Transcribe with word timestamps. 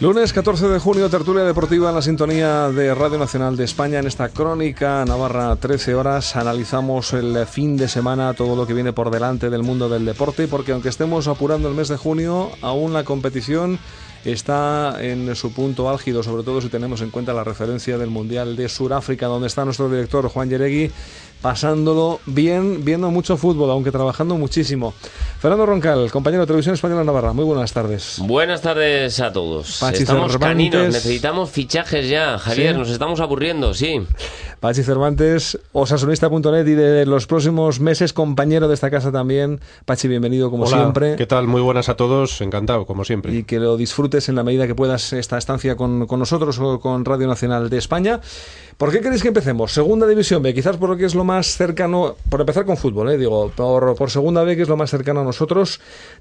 Lunes 0.00 0.32
14 0.32 0.68
de 0.68 0.78
junio, 0.78 1.08
tertulia 1.08 1.44
deportiva 1.44 1.88
en 1.88 1.94
la 1.94 2.02
sintonía 2.02 2.68
de 2.68 2.94
Radio 2.94 3.18
Nacional 3.18 3.56
de 3.56 3.64
España. 3.64 3.98
En 3.98 4.06
esta 4.06 4.28
crónica 4.28 5.04
Navarra 5.06 5.56
13 5.56 5.94
horas 5.94 6.36
analizamos 6.36 7.12
el 7.12 7.46
fin 7.46 7.76
de 7.76 7.88
semana, 7.88 8.34
todo 8.34 8.54
lo 8.56 8.66
que 8.66 8.74
viene 8.74 8.92
por 8.92 9.10
delante 9.10 9.50
del 9.50 9.62
mundo 9.62 9.88
del 9.88 10.04
deporte, 10.04 10.48
porque 10.48 10.72
aunque 10.72 10.90
estemos 10.90 11.28
apurando 11.28 11.68
el 11.68 11.74
mes 11.74 11.88
de 11.88 11.96
junio, 11.96 12.50
aún 12.60 12.92
la 12.92 13.04
competición 13.04 13.78
está 14.24 14.96
en 15.00 15.34
su 15.36 15.52
punto 15.52 15.88
álgido, 15.88 16.22
sobre 16.22 16.42
todo 16.42 16.60
si 16.60 16.68
tenemos 16.68 17.00
en 17.02 17.10
cuenta 17.10 17.32
la 17.32 17.44
referencia 17.44 17.98
del 17.98 18.10
Mundial 18.10 18.56
de 18.56 18.68
Sudáfrica, 18.68 19.26
donde 19.26 19.48
está 19.48 19.64
nuestro 19.64 19.88
director 19.88 20.28
Juan 20.28 20.48
Yeregui 20.50 20.90
pasándolo 21.44 22.20
bien, 22.24 22.86
viendo 22.86 23.10
mucho 23.10 23.36
fútbol, 23.36 23.70
aunque 23.70 23.92
trabajando 23.92 24.34
muchísimo. 24.38 24.94
Fernando 25.44 25.66
Roncal, 25.66 26.10
compañero 26.10 26.44
de 26.44 26.46
Televisión 26.46 26.74
Española 26.74 27.04
Navarra, 27.04 27.34
muy 27.34 27.44
buenas 27.44 27.70
tardes. 27.70 28.16
Buenas 28.20 28.62
tardes 28.62 29.20
a 29.20 29.30
todos. 29.30 29.76
Pachi 29.78 30.04
estamos 30.04 30.32
Cervantes. 30.32 30.70
caninos, 30.70 30.94
necesitamos 30.94 31.50
fichajes 31.50 32.08
ya, 32.08 32.38
Javier, 32.38 32.72
Sí. 32.72 32.78
nos 32.78 32.88
estamos 32.88 33.20
aburriendo, 33.20 33.74
sí. 33.74 34.00
Pachi 34.60 34.82
Cervantes, 34.82 35.58
osasunista.net 35.72 36.66
y 36.66 36.72
de 36.72 37.04
los 37.04 37.26
próximos 37.26 37.78
meses 37.78 38.14
compañero 38.14 38.68
de 38.68 38.72
esta 38.74 38.90
casa 38.90 39.12
también. 39.12 39.60
Pachi, 39.84 40.08
bienvenido 40.08 40.50
como 40.50 40.64
Hola, 40.64 40.78
siempre. 40.78 41.16
¿qué 41.16 41.26
tal? 41.26 41.46
Muy 41.46 41.60
buenas 41.60 41.90
a 41.90 41.96
todos, 41.96 42.40
encantado, 42.40 42.86
como 42.86 43.04
siempre. 43.04 43.34
Y 43.34 43.42
que 43.44 43.58
lo 43.60 43.76
disfrutes 43.76 44.30
en 44.30 44.36
la 44.36 44.44
medida 44.44 44.66
que 44.66 44.74
puedas 44.74 45.12
esta 45.12 45.36
estancia 45.36 45.76
con, 45.76 46.06
con 46.06 46.20
nosotros 46.20 46.58
o 46.58 46.80
con 46.80 47.04
Radio 47.04 47.26
Nacional 47.26 47.68
de 47.68 47.76
España. 47.76 48.22
¿Por 48.78 48.90
qué 48.90 49.02
queréis 49.02 49.20
que 49.20 49.28
empecemos? 49.28 49.72
Segunda 49.74 50.06
División 50.06 50.42
B, 50.42 50.54
quizás 50.54 50.78
porque 50.78 51.04
es 51.04 51.14
lo 51.14 51.22
más 51.24 51.48
cercano, 51.48 52.16
por 52.30 52.40
empezar 52.40 52.64
con 52.64 52.78
fútbol, 52.78 53.10
¿eh? 53.10 53.18
digo, 53.18 53.52
por, 53.54 53.94
por 53.94 54.10
Segunda 54.10 54.42
B, 54.42 54.56
que 54.56 54.62
es 54.62 54.68
lo 54.68 54.78
más 54.78 54.90
cercano 54.90 55.20
a 55.20 55.24
nosotros. 55.24 55.33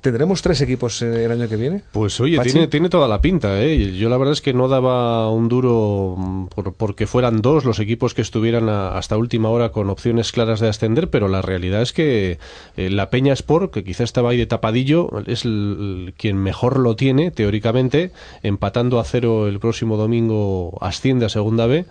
¿Tendremos 0.02 0.42
tres 0.42 0.60
equipos 0.62 1.02
eh, 1.02 1.26
el 1.26 1.32
año 1.32 1.48
que 1.48 1.56
viene? 1.56 1.82
Pues 1.92 2.20
oye, 2.20 2.38
Pachi. 2.38 2.52
tiene, 2.52 2.68
tiene 2.68 2.90
toda 2.90 3.08
la 3.08 3.22
pinta, 3.22 3.62
¿eh? 3.62 3.94
Yo 3.98 4.10
la 4.10 4.18
verdad 4.18 4.34
es 4.34 4.42
que 4.42 4.54
no 4.54 4.68
daba 4.68 5.30
un 5.30 5.48
duro 5.48 6.16
mm, 6.18 6.46
por, 6.48 6.74
porque 6.74 7.08
fueran 7.08 7.42
dos 7.42 7.64
los 7.66 7.80
equipos 7.80 8.14
que 8.14 8.22
estuvieran 8.22 8.68
a- 8.70 8.98
hasta 8.98 9.16
última 9.18 9.50
hora 9.50 9.70
con 9.72 9.90
opciones 9.90 10.32
claras 10.32 10.60
de 10.60 10.68
ascender, 10.70 11.10
pero 11.10 11.28
la 11.28 11.42
realidad 11.42 11.82
es 11.82 11.94
que 11.94 12.38
eh, 12.78 12.90
la 12.90 13.10
Peña 13.10 13.34
Sport, 13.34 13.72
que 13.74 13.84
quizá 13.84 14.04
estaba 14.04 14.32
ahí 14.32 14.38
de 14.38 14.46
tapadillo, 14.46 15.10
es 15.26 15.46
el- 15.46 16.06
el- 16.08 16.14
quien 16.18 16.38
mejor 16.38 16.80
lo 16.80 16.96
tiene, 16.96 17.32
teóricamente, 17.32 18.12
empatando 18.42 19.00
a 19.00 19.04
cero 19.06 19.48
el 19.48 19.60
próximo 19.60 19.96
domingo 19.98 20.78
asciende 20.82 21.26
a 21.26 21.30
Segunda 21.30 21.66
B, 21.68 21.86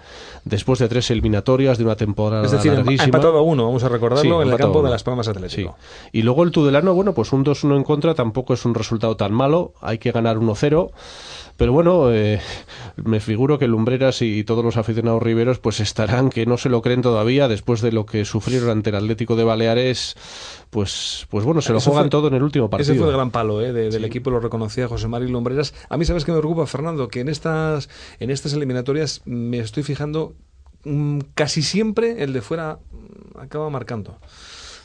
después 0.45 0.79
de 0.79 0.89
tres 0.89 1.11
eliminatorias 1.11 1.79
de 1.79 1.85
una 1.85 1.97
temporada 1.97 2.45
Es 2.45 2.53
decir, 2.53 2.73
larguísima. 2.73 3.05
empatado 3.05 3.39
a 3.39 3.43
uno, 3.43 3.65
vamos 3.65 3.85
a 3.85 3.89
recordarlo, 3.89 4.23
Sí, 4.23 4.29
en 4.47 4.53
el 4.53 4.59
campo 4.59 4.81
uno. 4.81 4.89
de 4.89 4.93
Las 4.93 5.03
Palmas 5.03 5.29
Atlético. 5.29 5.77
Sí. 5.81 6.09
Y 6.13 6.23
luego 6.23 6.43
el 6.43 6.51
Tudelano, 6.51 6.95
bueno, 6.95 7.12
pues 7.15 7.33
un 7.33 7.45
2-1 7.45 7.77
en 7.77 7.85
contra 7.85 8.15
tampoco 8.15 8.55
es 8.55 8.65
un 8.65 8.75
resultado 8.75 9.17
tan 9.17 9.33
malo. 9.33 9.75
Hay 9.81 9.99
que 9.99 10.13
ganar 10.13 10.39
1-0. 10.39 10.91
Pero 11.59 11.73
bueno, 11.73 12.11
eh, 12.13 12.41
me 13.05 13.21
figuro 13.21 13.59
que 13.59 13.69
Lumbreras 13.69 14.23
y 14.23 14.43
todos 14.43 14.65
los 14.65 14.77
aficionados 14.79 15.23
riberos 15.23 15.59
pues 15.59 15.81
estarán 15.81 16.31
que 16.31 16.47
no 16.47 16.57
se 16.57 16.71
lo 16.71 16.81
creen 16.83 17.03
todavía 17.03 17.47
después 17.47 17.83
de 17.83 17.93
lo 17.93 18.07
que 18.07 18.25
sufrieron 18.25 18.71
ante 18.71 18.91
el 18.91 18.97
Atlético 18.97 19.37
de 19.37 19.45
Baleares. 19.45 20.17
Pues, 20.71 21.27
pues 21.31 21.45
bueno, 21.45 21.61
se 21.61 21.73
lo 21.73 21.79
Eso 21.79 21.91
juegan 21.91 22.05
fue- 22.07 22.11
todo 22.11 22.29
en 22.29 22.35
el 22.35 22.43
último 22.43 22.71
partido. 22.71 22.93
Ese 22.93 22.99
fue 22.99 23.09
el 23.11 23.15
gran 23.15 23.31
palo 23.31 23.61
¿eh? 23.61 23.73
de- 23.73 23.91
del 23.91 24.05
equipo, 24.05 24.31
lo 24.31 24.41
reconocía 24.41 24.89
José 24.89 25.09
María 25.09 25.29
Lumbreras. 25.29 25.75
A 25.91 25.97
mí, 25.99 26.05
¿sabes 26.07 26.25
qué 26.25 26.33
me 26.33 26.39
preocupa, 26.39 26.67
Fernando? 26.67 27.09
Que 27.09 27.21
en 27.21 27.29
estas, 27.29 27.91
en 28.19 28.31
estas 28.31 28.55
eliminatorias 28.55 29.21
me 29.27 29.59
estoy 29.59 29.83
fijando 29.83 30.35
mm, 30.85 31.19
casi 31.35 31.61
siempre 31.63 32.25
el 32.25 32.33
de 32.33 32.41
fuera 32.41 32.79
mm, 32.91 33.39
acaba 33.39 33.69
marcando. 33.69 34.17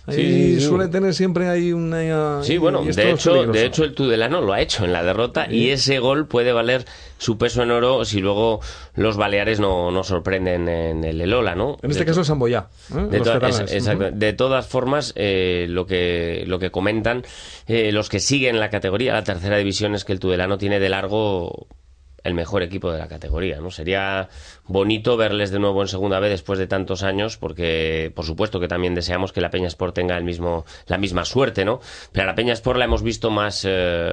Sí, 0.09 0.61
suele 0.61 0.87
tener 0.87 1.13
siempre 1.13 1.49
ahí 1.49 1.73
una... 1.73 2.41
Sí, 2.43 2.57
bueno, 2.57 2.81
y 2.85 2.89
esto 2.89 3.01
de 3.01 3.11
hecho, 3.11 3.45
de 3.45 3.65
hecho 3.65 3.83
el 3.83 3.93
Tudelano 3.93 4.41
lo 4.41 4.53
ha 4.53 4.61
hecho 4.61 4.85
en 4.85 4.93
la 4.93 5.03
derrota 5.03 5.51
y 5.51 5.69
ese 5.69 5.99
gol 5.99 6.27
puede 6.27 6.53
valer 6.53 6.85
su 7.17 7.37
peso 7.37 7.63
en 7.63 7.71
oro 7.71 8.05
si 8.05 8.19
luego 8.21 8.61
los 8.95 9.17
Baleares 9.17 9.59
no, 9.59 9.91
no 9.91 10.03
sorprenden 10.03 10.69
en 10.69 11.03
el 11.03 11.19
Elola, 11.19 11.55
¿no? 11.55 11.77
En 11.81 11.89
este 11.91 12.01
De 12.03 12.05
caso 12.07 12.21
es 12.21 12.27
Samboyá. 12.27 12.67
¿eh? 12.91 13.07
De, 13.11 13.17
Los 13.19 13.27
to- 13.27 13.33
catalanes. 13.33 13.71
es- 13.71 13.73
exacto. 13.73 14.05
Ujú. 14.07 14.15
De 14.17 14.33
todas 14.33 14.67
formas, 14.67 15.13
eh, 15.17 15.65
lo, 15.69 15.85
que, 15.85 16.43
lo 16.47 16.59
que 16.59 16.71
comentan 16.71 17.23
eh, 17.67 17.91
los 17.91 18.07
que 18.09 18.19
siguen 18.19 18.59
la 18.59 18.69
categoría, 18.69 19.13
la 19.13 19.23
tercera 19.23 19.57
división, 19.57 19.93
es 19.95 20.05
que 20.05 20.13
el 20.13 20.19
Tudelano 20.19 20.57
tiene 20.57 20.79
de 20.79 20.89
largo 20.89 21.67
el 22.27 22.33
mejor 22.33 22.61
equipo 22.61 22.91
de 22.91 22.99
la 22.99 23.07
categoría, 23.07 23.61
¿no? 23.61 23.71
Sería 23.71 24.27
bonito 24.65 25.15
verles 25.15 25.49
de 25.49 25.59
nuevo 25.59 25.81
en 25.81 25.87
segunda 25.87 26.19
vez 26.19 26.29
después 26.29 26.59
de 26.59 26.67
tantos 26.67 27.01
años, 27.01 27.37
porque 27.37 28.11
por 28.13 28.25
supuesto 28.25 28.59
que 28.59 28.67
también 28.67 28.93
deseamos 28.95 29.31
que 29.31 29.39
la 29.39 29.49
Peña 29.49 29.67
Sport 29.67 29.95
tenga 29.95 30.17
el 30.17 30.25
mismo, 30.25 30.65
la 30.87 30.97
misma 30.97 31.23
suerte, 31.23 31.63
¿no? 31.63 31.79
Pero 32.11 32.23
a 32.23 32.27
la 32.27 32.35
Peña 32.35 32.51
Sport 32.53 32.79
la 32.79 32.85
hemos 32.85 33.01
visto 33.01 33.31
más 33.31 33.63
eh, 33.65 34.11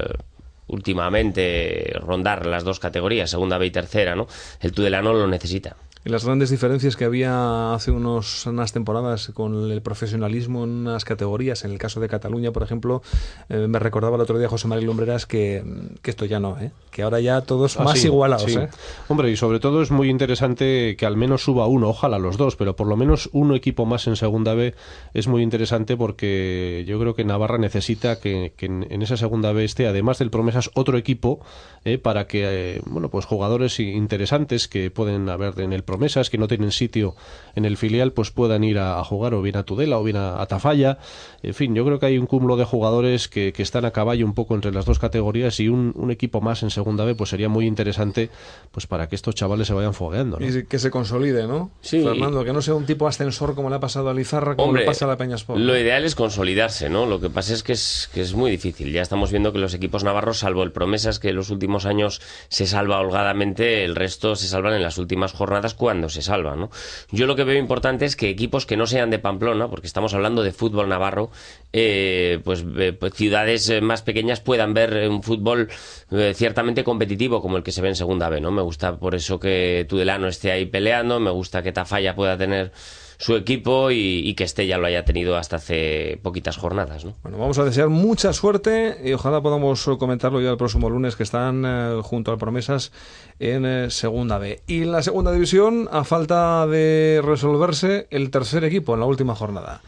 últimamente 0.68 1.92
rondar 1.96 2.46
las 2.46 2.62
dos 2.62 2.78
categorías, 2.78 3.30
segunda 3.30 3.58
B 3.58 3.66
y 3.66 3.70
tercera, 3.72 4.14
¿no? 4.14 4.28
El 4.60 4.70
Tudelano 4.70 5.12
lo 5.12 5.26
necesita. 5.26 5.76
Las 6.04 6.24
grandes 6.24 6.50
diferencias 6.50 6.96
que 6.96 7.06
había 7.06 7.72
hace 7.72 7.90
unos, 7.90 8.44
unas 8.44 8.72
temporadas 8.72 9.30
con 9.32 9.70
el 9.70 9.80
profesionalismo 9.80 10.64
en 10.64 10.70
unas 10.70 11.04
categorías, 11.06 11.64
en 11.64 11.70
el 11.72 11.78
caso 11.78 11.98
de 11.98 12.08
Cataluña, 12.08 12.52
por 12.52 12.62
ejemplo, 12.62 13.02
eh, 13.48 13.66
me 13.68 13.78
recordaba 13.78 14.16
el 14.16 14.22
otro 14.22 14.38
día 14.38 14.48
José 14.48 14.68
María 14.68 14.84
Lumbreras 14.84 15.24
que, 15.24 15.64
que 16.02 16.10
esto 16.10 16.26
ya 16.26 16.40
no, 16.40 16.58
¿eh? 16.60 16.72
que 16.90 17.02
ahora 17.02 17.20
ya 17.20 17.40
todos 17.40 17.78
Ah, 17.80 17.84
más 17.84 17.98
sí, 17.98 18.08
igualados. 18.08 18.52
sí. 18.52 18.58
¿eh? 18.58 18.68
Hombre, 19.08 19.30
y 19.30 19.36
sobre 19.36 19.60
todo 19.60 19.80
es 19.80 19.90
muy 19.90 20.10
interesante 20.10 20.94
que 20.98 21.06
al 21.06 21.16
menos 21.16 21.42
suba 21.42 21.66
uno, 21.66 21.88
ojalá 21.88 22.18
los 22.18 22.36
dos, 22.36 22.56
pero 22.56 22.76
por 22.76 22.86
lo 22.86 22.96
menos 22.96 23.30
uno 23.32 23.54
equipo 23.54 23.86
más 23.86 24.06
en 24.06 24.16
segunda 24.16 24.52
B 24.52 24.74
es 25.14 25.26
muy 25.26 25.42
interesante 25.42 25.96
porque 25.96 26.84
yo 26.86 27.00
creo 27.00 27.14
que 27.14 27.24
Navarra 27.24 27.56
necesita 27.56 28.20
que, 28.20 28.52
que 28.56 28.66
en, 28.66 28.86
en 28.90 29.00
esa 29.02 29.16
segunda 29.16 29.52
B 29.52 29.64
esté, 29.64 29.86
además 29.86 30.18
del 30.18 30.30
Promesas, 30.30 30.70
otro 30.74 30.98
equipo 30.98 31.40
eh, 31.86 31.96
para 31.96 32.26
que, 32.26 32.76
eh, 32.76 32.80
bueno, 32.84 33.08
pues 33.08 33.24
jugadores 33.24 33.80
interesantes 33.80 34.68
que 34.68 34.90
pueden 34.90 35.28
haber 35.30 35.58
en 35.60 35.72
el 35.72 35.82
Promesas, 35.94 36.28
que 36.28 36.38
no 36.38 36.48
tienen 36.48 36.72
sitio 36.72 37.14
en 37.54 37.64
el 37.64 37.76
filial, 37.76 38.12
pues 38.12 38.30
puedan 38.32 38.64
ir 38.64 38.78
a, 38.78 38.98
a 38.98 39.04
jugar 39.04 39.32
o 39.34 39.42
bien 39.42 39.56
a 39.56 39.62
Tudela 39.62 39.98
o 39.98 40.02
bien 40.02 40.16
a, 40.16 40.40
a 40.42 40.46
Tafalla. 40.46 40.98
En 41.42 41.54
fin, 41.54 41.74
yo 41.74 41.84
creo 41.84 42.00
que 42.00 42.06
hay 42.06 42.18
un 42.18 42.26
cúmulo 42.26 42.56
de 42.56 42.64
jugadores 42.64 43.28
que, 43.28 43.52
que 43.52 43.62
están 43.62 43.84
a 43.84 43.92
caballo 43.92 44.26
un 44.26 44.34
poco 44.34 44.54
entre 44.54 44.72
las 44.72 44.86
dos 44.86 44.98
categorías 44.98 45.60
y 45.60 45.68
un, 45.68 45.92
un 45.94 46.10
equipo 46.10 46.40
más 46.40 46.62
en 46.62 46.70
segunda 46.70 47.04
B 47.04 47.14
pues 47.14 47.30
sería 47.30 47.48
muy 47.48 47.66
interesante 47.66 48.30
pues 48.72 48.86
para 48.86 49.08
que 49.08 49.14
estos 49.14 49.34
chavales 49.34 49.68
se 49.68 49.74
vayan 49.74 49.94
fogueando. 49.94 50.38
¿no? 50.40 50.46
Y 50.46 50.64
que 50.64 50.78
se 50.78 50.90
consolide, 50.90 51.46
¿no? 51.46 51.70
Sí. 51.80 52.02
Fernando, 52.02 52.44
que 52.44 52.52
no 52.52 52.60
sea 52.60 52.74
un 52.74 52.86
tipo 52.86 53.06
ascensor 53.06 53.54
como 53.54 53.70
le 53.70 53.76
ha 53.76 53.80
pasado 53.80 54.08
a 54.10 54.14
Lizarra, 54.14 54.56
como 54.56 54.68
Hombre, 54.68 54.82
le 54.82 54.86
pasa 54.86 55.04
a 55.04 55.08
la 55.08 55.16
Peña 55.16 55.36
Sport. 55.36 55.60
Lo 55.60 55.78
ideal 55.78 56.04
es 56.04 56.14
consolidarse, 56.14 56.88
¿no? 56.88 57.06
Lo 57.06 57.20
que 57.20 57.30
pasa 57.30 57.54
es 57.54 57.62
que, 57.62 57.72
es 57.72 58.10
que 58.12 58.20
es 58.20 58.34
muy 58.34 58.50
difícil. 58.50 58.92
Ya 58.92 59.02
estamos 59.02 59.30
viendo 59.30 59.52
que 59.52 59.58
los 59.58 59.74
equipos 59.74 60.02
navarros, 60.02 60.38
salvo 60.40 60.62
el 60.62 60.72
Promesas, 60.72 61.18
que 61.18 61.28
en 61.28 61.36
los 61.36 61.50
últimos 61.50 61.86
años 61.86 62.20
se 62.48 62.66
salva 62.66 62.98
holgadamente, 62.98 63.84
el 63.84 63.94
resto 63.94 64.34
se 64.36 64.48
salvan 64.48 64.74
en 64.74 64.82
las 64.82 64.98
últimas 64.98 65.32
jornadas 65.32 65.74
cuando 65.84 66.08
se 66.08 66.22
salvan, 66.22 66.60
¿no? 66.60 66.70
Yo 67.10 67.26
lo 67.26 67.36
que 67.36 67.44
veo 67.44 67.58
importante 67.58 68.06
es 68.06 68.16
que 68.16 68.30
equipos 68.30 68.64
que 68.64 68.74
no 68.74 68.86
sean 68.86 69.10
de 69.10 69.18
Pamplona, 69.18 69.68
porque 69.68 69.86
estamos 69.86 70.14
hablando 70.14 70.42
de 70.42 70.50
fútbol 70.50 70.88
navarro, 70.88 71.30
eh, 71.74 72.40
pues, 72.42 72.64
eh, 72.78 72.94
pues 72.98 73.12
ciudades 73.12 73.68
eh, 73.68 73.82
más 73.82 74.00
pequeñas 74.00 74.40
puedan 74.40 74.72
ver 74.72 75.10
un 75.10 75.22
fútbol 75.22 75.68
eh, 76.10 76.32
ciertamente 76.34 76.84
competitivo 76.84 77.42
como 77.42 77.58
el 77.58 77.62
que 77.62 77.70
se 77.70 77.82
ve 77.82 77.88
en 77.88 77.96
Segunda 77.96 78.30
B, 78.30 78.40
¿no? 78.40 78.50
Me 78.50 78.62
gusta 78.62 78.96
por 78.96 79.14
eso 79.14 79.38
que 79.38 79.84
Tudelano 79.86 80.26
esté 80.26 80.52
ahí 80.52 80.64
peleando, 80.64 81.20
me 81.20 81.30
gusta 81.30 81.62
que 81.62 81.70
Tafalla 81.70 82.14
pueda 82.14 82.38
tener 82.38 82.72
su 83.18 83.36
equipo 83.36 83.90
y, 83.90 84.34
que 84.34 84.44
este 84.44 84.66
ya 84.66 84.78
lo 84.78 84.86
haya 84.86 85.04
tenido 85.04 85.36
hasta 85.36 85.56
hace 85.56 86.18
poquitas 86.22 86.56
jornadas, 86.56 87.04
¿no? 87.04 87.14
Bueno, 87.22 87.38
vamos 87.38 87.58
a 87.58 87.64
desear 87.64 87.88
mucha 87.88 88.32
suerte 88.32 88.98
y 89.04 89.12
ojalá 89.12 89.40
podamos 89.42 89.84
comentarlo 89.98 90.40
ya 90.40 90.50
el 90.50 90.56
próximo 90.56 90.90
lunes 90.90 91.16
que 91.16 91.22
están 91.22 91.64
eh, 91.66 92.00
junto 92.02 92.32
al 92.32 92.38
Promesas 92.38 92.92
en 93.38 93.64
eh, 93.64 93.90
Segunda 93.90 94.38
B. 94.38 94.62
Y 94.66 94.82
en 94.82 94.92
la 94.92 95.02
Segunda 95.02 95.32
División, 95.32 95.88
a 95.92 96.04
falta 96.04 96.66
de 96.66 97.20
resolverse, 97.24 98.06
el 98.10 98.30
tercer 98.30 98.64
equipo 98.64 98.94
en 98.94 99.00
la 99.00 99.06
última 99.06 99.34
jornada. 99.34 99.82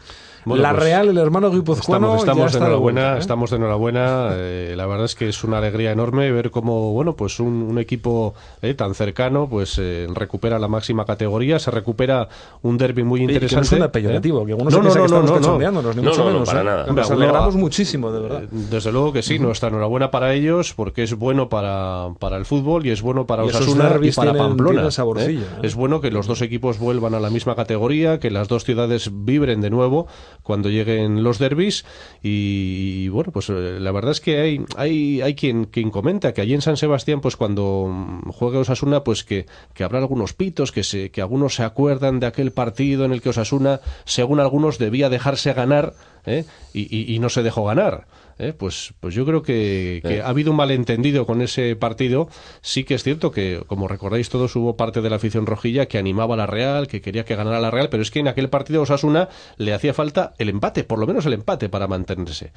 Bueno, 0.47 0.63
la 0.63 0.71
pues, 0.71 0.83
Real, 0.83 1.09
el 1.09 1.17
hermano 1.17 1.51
guipuzcoano, 1.51 2.15
Estamos, 2.15 2.15
ya 2.15 2.31
estamos 2.31 2.41
de 2.43 2.47
está 2.47 2.59
de 2.59 2.65
enhorabuena, 2.65 3.01
vuelta, 3.01 3.15
¿eh? 3.17 3.19
estamos 3.19 3.49
de 3.51 3.55
enhorabuena. 3.57 4.29
eh, 4.33 4.73
la 4.77 4.85
verdad 4.85 5.05
es 5.05 5.15
que 5.15 5.29
es 5.29 5.43
una 5.43 5.57
alegría 5.57 5.91
enorme 5.91 6.31
ver 6.31 6.51
cómo, 6.51 6.93
bueno, 6.93 7.15
pues 7.15 7.39
un, 7.39 7.63
un 7.63 7.77
equipo 7.79 8.33
eh, 8.61 8.73
tan 8.73 8.93
cercano, 8.95 9.47
pues 9.49 9.77
eh, 9.79 10.07
recupera 10.13 10.59
la 10.59 10.67
máxima 10.67 11.05
categoría, 11.05 11.59
se 11.59 11.71
recupera 11.71 12.29
un 12.61 12.77
derby 12.77 13.03
muy 13.03 13.19
Oye, 13.19 13.27
que 13.27 13.33
no 13.33 13.35
interesante. 13.37 13.67
suena 13.69 13.91
peyorativo, 13.91 14.41
¿eh? 14.43 14.45
que 14.47 14.53
uno 14.53 14.71
se 14.71 14.79
piensa 14.79 14.99
que 14.99 15.05
estamos 15.05 15.31
cachondeándonos, 15.31 15.95
ni 15.95 16.01
No, 16.01 16.09
mucho 16.09 16.19
no, 16.23 16.25
no, 16.27 16.33
menos. 16.33 16.47
para 16.49 16.61
¿eh? 16.61 16.63
nada. 16.63 16.85
Nos 16.93 17.11
alegramos 17.11 17.55
muchísimo, 17.55 18.11
de 18.11 18.19
verdad. 18.19 18.41
Desde 18.51 18.91
luego 18.91 19.13
que 19.13 19.21
sí, 19.21 19.39
nuestra 19.39 19.69
enhorabuena 19.69 20.11
para 20.11 20.33
ellos 20.33 20.73
porque 20.75 21.03
es 21.03 21.13
bueno 21.15 21.49
para, 21.49 22.09
para 22.19 22.37
el 22.37 22.45
fútbol 22.45 22.85
y 22.85 22.91
es 22.91 23.01
bueno 23.01 23.25
para 23.25 23.43
Y 23.45 23.49
Osasuna 23.49 23.97
y 24.01 24.11
para 24.11 24.31
tienen- 24.31 24.37
Pamplona. 24.37 24.71
tienen 24.75 24.91
saborcillo. 24.91 25.45
Es 25.63 25.75
bueno 25.75 26.01
que 26.01 26.11
los 26.11 26.27
dos 26.27 26.41
equipos 26.41 26.79
vuelvan 26.79 27.13
a 27.13 27.19
la 27.19 27.29
misma 27.29 27.55
categoría, 27.55 28.19
que 28.19 28.31
las 28.31 28.47
dos 28.47 28.63
ciudades 28.63 29.09
vibren 29.13 29.61
de 29.61 29.69
nuevo 29.69 30.07
cuando 30.43 30.69
lleguen 30.69 31.23
los 31.23 31.39
derbis 31.39 31.85
y, 32.21 33.07
bueno, 33.09 33.31
pues 33.31 33.49
eh, 33.49 33.79
la 33.79 33.91
verdad 33.91 34.11
es 34.11 34.21
que 34.21 34.39
hay, 34.39 34.65
hay, 34.75 35.21
hay 35.21 35.35
quien, 35.35 35.65
quien 35.65 35.91
comenta 35.91 36.33
que 36.33 36.41
allí 36.41 36.53
en 36.53 36.61
San 36.61 36.77
Sebastián, 36.77 37.21
pues 37.21 37.35
cuando 37.35 37.87
mm, 37.89 38.29
juegue 38.31 38.57
Osasuna, 38.57 39.03
pues 39.03 39.23
que, 39.23 39.45
que 39.73 39.83
habrá 39.83 39.99
algunos 39.99 40.33
pitos, 40.33 40.71
que, 40.71 40.83
se, 40.83 41.11
que 41.11 41.21
algunos 41.21 41.55
se 41.55 41.63
acuerdan 41.63 42.19
de 42.19 42.27
aquel 42.27 42.51
partido 42.51 43.05
en 43.05 43.11
el 43.11 43.21
que 43.21 43.29
Osasuna, 43.29 43.81
según 44.05 44.39
algunos, 44.39 44.77
debía 44.77 45.09
dejarse 45.09 45.53
ganar 45.53 45.93
¿eh? 46.25 46.45
y 46.73 47.17
no 47.19 47.29
se 47.29 47.43
dejó 47.43 47.65
ganar. 47.65 48.05
¿Eh? 48.39 48.53
Pues, 48.53 48.93
pues 48.99 49.15
yo 49.15 49.25
creo 49.25 49.41
que, 49.41 50.01
que 50.03 50.21
ha 50.21 50.29
habido 50.29 50.51
un 50.51 50.57
malentendido 50.57 51.25
con 51.25 51.41
ese 51.41 51.75
partido. 51.75 52.29
Sí 52.61 52.83
que 52.83 52.95
es 52.95 53.03
cierto 53.03 53.31
que, 53.31 53.63
como 53.67 53.87
recordáis 53.87 54.29
todos, 54.29 54.55
hubo 54.55 54.77
parte 54.77 55.01
de 55.01 55.09
la 55.09 55.17
afición 55.17 55.45
rojilla 55.45 55.87
que 55.87 55.97
animaba 55.97 56.35
a 56.35 56.37
la 56.37 56.47
Real, 56.47 56.87
que 56.87 57.01
quería 57.01 57.25
que 57.25 57.35
ganara 57.35 57.59
la 57.59 57.71
Real, 57.71 57.89
pero 57.89 58.03
es 58.03 58.11
que 58.11 58.19
en 58.19 58.27
aquel 58.27 58.49
partido 58.49 58.81
Osasuna 58.81 59.29
le 59.57 59.73
hacía 59.73 59.93
falta 59.93 60.33
el 60.37 60.49
empate, 60.49 60.83
por 60.83 60.99
lo 60.99 61.07
menos 61.07 61.25
el 61.25 61.33
empate 61.33 61.69
para 61.69 61.87
mantenerse. 61.87 62.51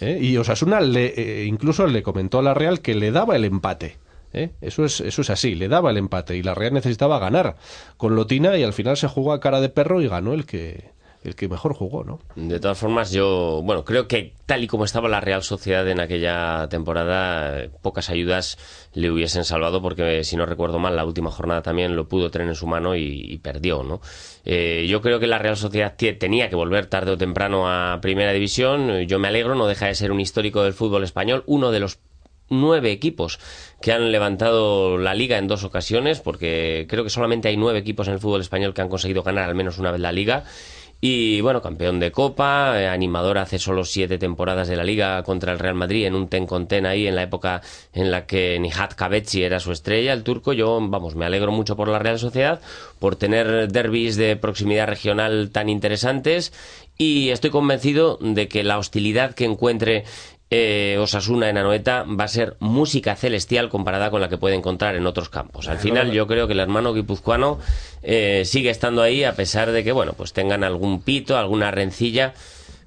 ¿eh? 0.00 0.18
Y 0.20 0.36
Osasuna 0.36 0.80
le, 0.80 1.14
eh, 1.16 1.44
incluso 1.44 1.86
le 1.86 2.02
comentó 2.02 2.38
a 2.38 2.42
la 2.42 2.54
Real 2.54 2.80
que 2.80 2.94
le 2.94 3.10
daba 3.10 3.36
el 3.36 3.44
empate. 3.44 3.98
¿eh? 4.32 4.50
Eso, 4.60 4.84
es, 4.84 5.00
eso 5.00 5.22
es 5.22 5.30
así, 5.30 5.54
le 5.54 5.68
daba 5.68 5.90
el 5.90 5.96
empate 5.96 6.36
y 6.36 6.42
la 6.42 6.54
Real 6.54 6.72
necesitaba 6.72 7.18
ganar 7.18 7.56
con 7.96 8.14
Lotina 8.14 8.56
y 8.56 8.62
al 8.62 8.72
final 8.72 8.96
se 8.96 9.08
jugó 9.08 9.32
a 9.32 9.40
cara 9.40 9.60
de 9.60 9.68
perro 9.68 10.00
y 10.00 10.08
ganó 10.08 10.34
el 10.34 10.46
que, 10.46 10.90
el 11.22 11.34
que 11.34 11.48
mejor 11.48 11.74
jugó, 11.74 12.02
¿no? 12.02 12.18
De 12.34 12.60
todas 12.60 12.78
formas, 12.78 13.12
yo, 13.12 13.60
bueno, 13.62 13.84
creo 13.84 14.08
que 14.08 14.32
tal 14.46 14.64
y 14.64 14.66
como 14.66 14.84
estaba 14.84 15.08
la 15.08 15.20
Real 15.20 15.42
Sociedad 15.42 15.86
en 15.88 16.00
aquella 16.00 16.66
temporada, 16.68 17.68
pocas 17.82 18.08
ayudas 18.08 18.58
le 18.94 19.10
hubiesen 19.10 19.44
salvado, 19.44 19.82
porque 19.82 20.24
si 20.24 20.36
no 20.36 20.46
recuerdo 20.46 20.78
mal, 20.78 20.96
la 20.96 21.04
última 21.04 21.30
jornada 21.30 21.62
también 21.62 21.94
lo 21.94 22.08
pudo 22.08 22.30
tener 22.30 22.48
en 22.48 22.54
su 22.54 22.66
mano 22.66 22.96
y, 22.96 23.24
y 23.28 23.38
perdió, 23.38 23.82
¿no? 23.82 24.00
Eh, 24.44 24.86
yo 24.88 25.02
creo 25.02 25.20
que 25.20 25.26
la 25.26 25.38
Real 25.38 25.56
Sociedad 25.56 25.94
tenía 25.96 26.48
que 26.48 26.56
volver 26.56 26.86
tarde 26.86 27.12
o 27.12 27.18
temprano 27.18 27.70
a 27.70 27.98
Primera 28.00 28.32
División. 28.32 29.00
Yo 29.02 29.18
me 29.18 29.28
alegro, 29.28 29.54
no 29.54 29.66
deja 29.66 29.86
de 29.86 29.94
ser 29.94 30.12
un 30.12 30.20
histórico 30.20 30.62
del 30.62 30.72
fútbol 30.72 31.04
español, 31.04 31.44
uno 31.46 31.70
de 31.70 31.80
los 31.80 31.98
nueve 32.48 32.90
equipos 32.90 33.38
que 33.80 33.92
han 33.92 34.10
levantado 34.10 34.98
la 34.98 35.14
liga 35.14 35.38
en 35.38 35.46
dos 35.46 35.62
ocasiones, 35.64 36.20
porque 36.20 36.86
creo 36.88 37.04
que 37.04 37.10
solamente 37.10 37.48
hay 37.48 37.56
nueve 37.56 37.78
equipos 37.78 38.08
en 38.08 38.14
el 38.14 38.20
fútbol 38.20 38.40
español 38.40 38.74
que 38.74 38.82
han 38.82 38.88
conseguido 38.88 39.22
ganar 39.22 39.48
al 39.48 39.54
menos 39.54 39.78
una 39.78 39.92
vez 39.92 40.00
la 40.00 40.12
liga. 40.12 40.44
Y 41.02 41.40
bueno, 41.40 41.62
campeón 41.62 41.98
de 41.98 42.12
Copa, 42.12 42.78
eh, 42.78 42.86
animador 42.86 43.38
hace 43.38 43.58
solo 43.58 43.84
siete 43.84 44.18
temporadas 44.18 44.68
de 44.68 44.76
la 44.76 44.84
Liga 44.84 45.22
contra 45.22 45.52
el 45.52 45.58
Real 45.58 45.74
Madrid 45.74 46.04
en 46.04 46.14
un 46.14 46.28
ten 46.28 46.46
con 46.46 46.66
ten 46.66 46.84
ahí 46.84 47.06
en 47.06 47.16
la 47.16 47.22
época 47.22 47.62
en 47.94 48.10
la 48.10 48.26
que 48.26 48.58
Nihat 48.60 48.94
Kabetsi 48.94 49.42
era 49.42 49.60
su 49.60 49.72
estrella, 49.72 50.12
el 50.12 50.24
turco. 50.24 50.52
Yo, 50.52 50.78
vamos, 50.78 51.14
me 51.14 51.24
alegro 51.24 51.52
mucho 51.52 51.74
por 51.74 51.88
la 51.88 51.98
Real 51.98 52.18
Sociedad, 52.18 52.60
por 52.98 53.16
tener 53.16 53.72
derbis 53.72 54.16
de 54.16 54.36
proximidad 54.36 54.88
regional 54.88 55.48
tan 55.50 55.70
interesantes 55.70 56.52
y 56.98 57.30
estoy 57.30 57.48
convencido 57.48 58.18
de 58.20 58.46
que 58.46 58.62
la 58.62 58.76
hostilidad 58.76 59.34
que 59.34 59.46
encuentre 59.46 60.04
eh, 60.50 60.96
Osasuna 60.98 61.48
en 61.48 61.58
Anoeta 61.58 62.04
va 62.04 62.24
a 62.24 62.28
ser 62.28 62.56
música 62.58 63.14
celestial 63.14 63.68
comparada 63.68 64.10
con 64.10 64.20
la 64.20 64.28
que 64.28 64.36
puede 64.36 64.56
encontrar 64.56 64.96
en 64.96 65.06
otros 65.06 65.28
campos. 65.28 65.68
Al 65.68 65.78
final 65.78 66.10
yo 66.10 66.26
creo 66.26 66.48
que 66.48 66.54
el 66.54 66.60
hermano 66.60 66.92
guipuzcoano 66.92 67.60
eh, 68.02 68.42
sigue 68.44 68.70
estando 68.70 69.02
ahí 69.02 69.22
a 69.22 69.34
pesar 69.34 69.70
de 69.70 69.84
que, 69.84 69.92
bueno, 69.92 70.12
pues 70.14 70.32
tengan 70.32 70.64
algún 70.64 71.02
pito, 71.02 71.38
alguna 71.38 71.70
rencilla, 71.70 72.34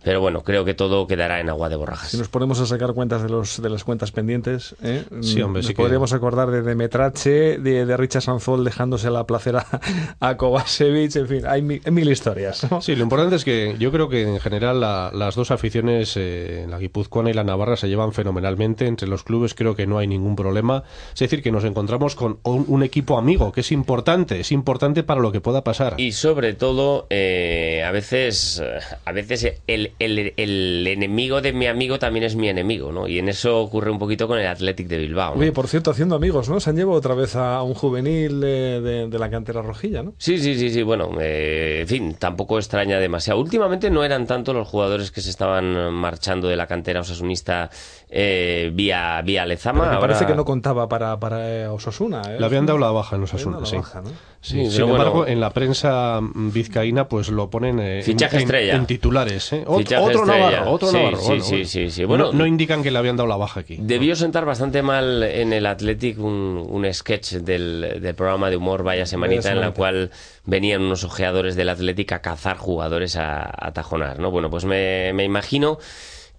pero 0.04 0.22
bueno, 0.22 0.44
creo 0.44 0.66
que 0.66 0.74
todo 0.74 1.08
quedará 1.08 1.40
en 1.40 1.50
agua 1.50 1.70
de 1.70 1.76
borrajas. 1.76 2.10
Si 2.12 2.18
nos 2.18 2.28
ponemos 2.30 2.60
a 2.60 2.66
sacar 2.66 2.94
cuentas 2.94 3.24
de 3.24 3.30
los 3.30 3.62
de 3.62 3.70
las 3.70 3.84
cuentas 3.84 4.12
pendientes, 4.12 4.76
¿eh? 4.84 5.04
Sí, 5.22 5.42
hombre, 5.42 5.60
nos 5.62 5.68
sí 5.68 5.74
que- 5.74 5.82
podríamos 5.82 6.14
acordar 6.14 6.52
de 6.52 6.62
Demetrache, 6.62 7.58
de, 7.58 7.86
de 7.86 7.98
Richard 7.98 8.22
Sanzol 8.22 8.64
dejándose 8.64 9.10
la 9.10 9.26
placera 9.26 9.66
a 10.20 10.38
Kovacevic, 10.38 11.16
en 11.16 11.28
fin, 11.28 11.42
hay 11.48 11.62
mi- 11.62 11.82
mil 11.92 12.10
historias. 12.12 12.70
¿no? 12.70 12.82
Sí, 12.82 12.96
lo 12.96 13.04
importante 13.04 13.36
es 13.36 13.44
que 13.46 13.76
yo 13.80 13.92
creo 13.92 14.10
que 14.10 14.24
en 14.24 14.40
general 14.40 14.80
la- 14.82 15.12
las 15.14 15.36
dos 15.36 15.52
aficiones, 15.52 16.14
eh, 16.18 16.66
la 16.70 16.78
guipuzcoana 16.80 17.30
y 17.30 17.34
la 17.34 17.44
navarra, 17.44 17.76
se 17.78 17.88
llevan 17.88 18.14
fenomenalmente. 18.14 18.88
Entre 18.88 19.08
los 19.08 19.24
clubes 19.24 19.54
creo 19.54 19.76
que 19.76 19.88
no 19.88 19.98
hay 19.98 20.08
ningún 20.08 20.36
problema. 20.36 20.84
Es 21.14 21.20
decir, 21.20 21.42
que 21.42 21.52
nos 21.52 21.64
encontramos 21.64 22.16
con 22.16 22.40
un, 22.44 22.66
un 22.68 22.84
equipo 22.84 23.18
amigo, 23.18 23.52
que 23.52 23.62
es 23.62 23.72
importante, 23.72 24.40
es 24.40 24.52
importante 24.52 25.04
para 25.04 25.22
lo 25.22 25.32
que 25.32 25.42
pueda 25.42 25.64
pasar. 25.64 25.96
Y 25.98 26.12
sobre 26.12 26.54
todo, 26.54 27.08
eh, 27.10 27.84
a 27.86 27.92
veces, 27.92 28.62
a 29.06 29.12
veces 29.12 29.62
el, 29.68 29.93
el- 30.00 30.34
el 30.38 30.88
enemigo 30.88 31.42
de 31.42 31.54
mi 31.54 31.68
amigo 31.68 32.00
también 32.00 32.26
es 32.26 32.36
mi 32.36 32.50
enemigo, 32.50 32.92
¿no? 32.92 33.08
Y 33.08 33.20
en 33.20 33.30
eso 33.30 33.60
ocurre 33.60 33.92
un 33.92 34.00
poquito 34.00 34.28
con 34.28 34.40
el 34.40 34.48
Athletic 34.48 34.88
de 34.88 34.98
Bilbao. 34.98 35.36
¿no? 35.36 35.42
Oye, 35.42 35.52
por 35.52 35.68
cierto, 35.68 35.92
haciendo 35.92 36.16
amigos, 36.16 36.50
¿no? 36.50 36.60
Se 36.60 36.70
han 36.70 36.76
llevado 36.76 36.98
otra 36.98 37.16
vez 37.16 37.36
a 37.36 37.62
un 37.64 37.74
juvenil 37.74 38.40
de, 38.42 38.82
de- 38.82 39.08
de 39.08 39.20
la 39.20 39.30
cantera 39.30 39.62
rojilla, 39.62 40.04
¿no? 40.04 40.14
Sí, 40.18 40.38
sí, 40.38 40.56
sí, 40.58 40.70
sí. 40.70 40.84
Bueno, 40.84 41.12
eh, 41.20 41.80
en 41.82 41.88
fin, 41.88 42.16
tampoco 42.20 42.58
extraña 42.58 43.00
demasiado. 43.00 43.40
Últimamente 43.40 43.90
no 43.90 44.04
eran 44.04 44.28
tanto 44.28 44.54
los 44.54 44.68
jugadores 44.68 45.12
que 45.12 45.22
se 45.22 45.30
estaban 45.30 45.94
marchando 45.94 46.48
de 46.48 46.56
la 46.56 46.68
cantera 46.68 47.02
osasunista 47.02 47.70
eh, 48.10 48.72
vía, 48.74 49.22
vía 49.24 49.46
Lezama. 49.46 49.82
Me 49.82 49.86
Ahora- 49.88 50.00
parece 50.02 50.26
que 50.26 50.36
no 50.36 50.46
contaba 50.46 50.88
para, 50.88 51.20
para 51.20 51.50
eh, 51.64 51.68
Osasuna. 51.68 52.22
¿eh? 52.30 52.38
Le 52.40 52.46
habían 52.46 52.66
dado 52.66 52.78
la 52.80 52.92
baja 52.92 53.16
en 53.16 53.24
Osasuna, 53.24 53.60
sí. 53.66 53.76
la 53.76 53.82
baja, 53.82 54.02
¿no? 54.02 54.10
Sí, 54.10 54.66
Sí, 54.66 54.72
sin 54.72 54.82
bueno. 54.82 54.96
embargo, 54.98 55.26
en 55.28 55.40
la 55.40 55.50
prensa 55.52 56.20
vizcaína 56.22 57.08
pues 57.08 57.30
lo 57.30 57.50
ponen 57.50 57.80
eh, 57.80 57.98
en- 58.00 58.04
Fichaje 58.04 58.36
en, 58.36 58.42
estrella. 58.44 58.76
en 58.76 58.86
titulares. 58.86 59.54
¿eh? 59.54 59.64
Fichaje 59.84 60.04
otro 60.04 60.22
estrella. 60.24 60.52
Navarro, 60.52 60.72
otro 60.72 60.88
Sí, 60.90 60.98
Navarro. 60.98 61.18
sí, 61.18 61.28
Bueno, 61.28 61.44
sí, 61.44 61.50
bueno. 61.52 61.66
sí, 61.68 61.90
sí. 61.92 62.02
No- 62.02 62.08
Bueno, 62.08 62.34
no, 62.34 62.46
indican 62.46 62.84
que 62.84 62.92
le 62.92 62.98
habían 63.00 63.16
dado 63.18 63.28
la 63.30 63.38
baja 63.38 63.60
aquí. 63.62 63.78
Debió 63.80 64.16
sentar 64.16 64.46
bastante 64.46 64.82
mal 64.82 65.24
en 65.24 65.54
el 65.54 65.66
Athletic 65.66 66.20
un, 66.20 66.66
un 66.68 66.94
sketch 66.94 67.34
del, 67.36 68.00
del 68.02 68.16
programa 68.16 68.50
de 68.50 68.58
humor 68.58 68.84
Vaya 68.84 69.06
Semanita, 69.06 69.52
en 69.52 69.62
la 69.62 69.72
cual 69.72 70.12
venían 70.46 70.82
unos 70.82 71.04
ojeadores 71.04 71.56
del 71.56 71.70
Athletic 71.70 72.12
a 72.14 72.22
cazar 72.22 72.58
jugadores 72.58 73.16
a, 73.16 73.50
a 73.54 73.72
tajonar, 73.74 74.20
¿no? 74.20 74.32
Bueno, 74.32 74.50
pues 74.50 74.66
me, 74.66 75.12
me 75.14 75.24
imagino 75.24 75.78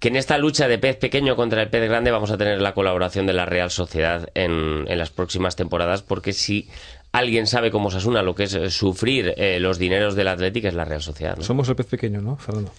que 0.00 0.08
en 0.08 0.16
esta 0.16 0.36
lucha 0.36 0.68
de 0.68 0.78
pez 0.78 0.96
pequeño 0.96 1.34
contra 1.36 1.62
el 1.62 1.70
pez 1.70 1.88
grande 1.88 2.10
vamos 2.10 2.30
a 2.30 2.36
tener 2.36 2.60
la 2.60 2.74
colaboración 2.74 3.26
de 3.26 3.32
la 3.32 3.46
Real 3.46 3.70
Sociedad 3.70 4.28
en, 4.34 4.84
en 4.86 4.98
las 4.98 5.10
próximas 5.10 5.56
temporadas, 5.56 6.02
porque 6.02 6.32
si 6.34 6.68
alguien 7.12 7.46
sabe 7.46 7.70
como 7.70 7.90
Sasuna 7.90 8.22
lo 8.22 8.34
que 8.34 8.42
es 8.42 8.58
sufrir 8.74 9.32
eh, 9.38 9.60
los 9.60 9.78
dineros 9.78 10.14
del 10.16 10.28
Athletic 10.28 10.64
es 10.64 10.74
la 10.74 10.84
Real 10.84 11.00
Sociedad, 11.00 11.36
¿no? 11.38 11.44
Somos 11.44 11.68
el 11.70 11.76
pez 11.76 11.86
pequeño, 11.86 12.20
¿no, 12.20 12.36
Fernando? 12.36 12.72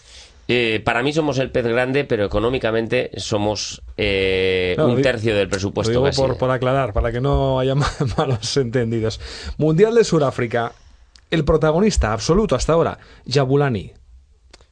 Eh, 0.47 0.79
para 0.85 1.01
mí 1.01 1.11
somos 1.11 1.39
el 1.39 1.49
pez 1.51 1.65
grande, 1.65 2.03
pero 2.05 2.23
económicamente 2.25 3.09
somos 3.17 3.81
eh, 3.97 4.75
No, 4.77 4.87
lo 4.87 4.93
un 4.93 5.01
tercio 5.01 5.33
del 5.35 5.45
Lo 5.45 5.49
presupuesto 5.49 5.91
digo 5.91 6.03
casi. 6.03 6.21
por, 6.21 6.37
por 6.37 6.51
aclarar, 6.51 6.93
para 6.93 7.11
que 7.11 7.19
no 7.21 7.59
haya 7.59 7.73
ma- 7.75 7.89
malos 8.17 8.55
entendidos. 8.57 9.19
Mundial 9.57 9.95
de 9.95 10.03
Sudáfrica. 10.03 10.73
El 11.31 11.43
protagonista 11.43 12.13
absoluto 12.13 12.55
hasta 12.55 12.73
ahora, 12.73 12.99
Jabulani. 13.27 13.91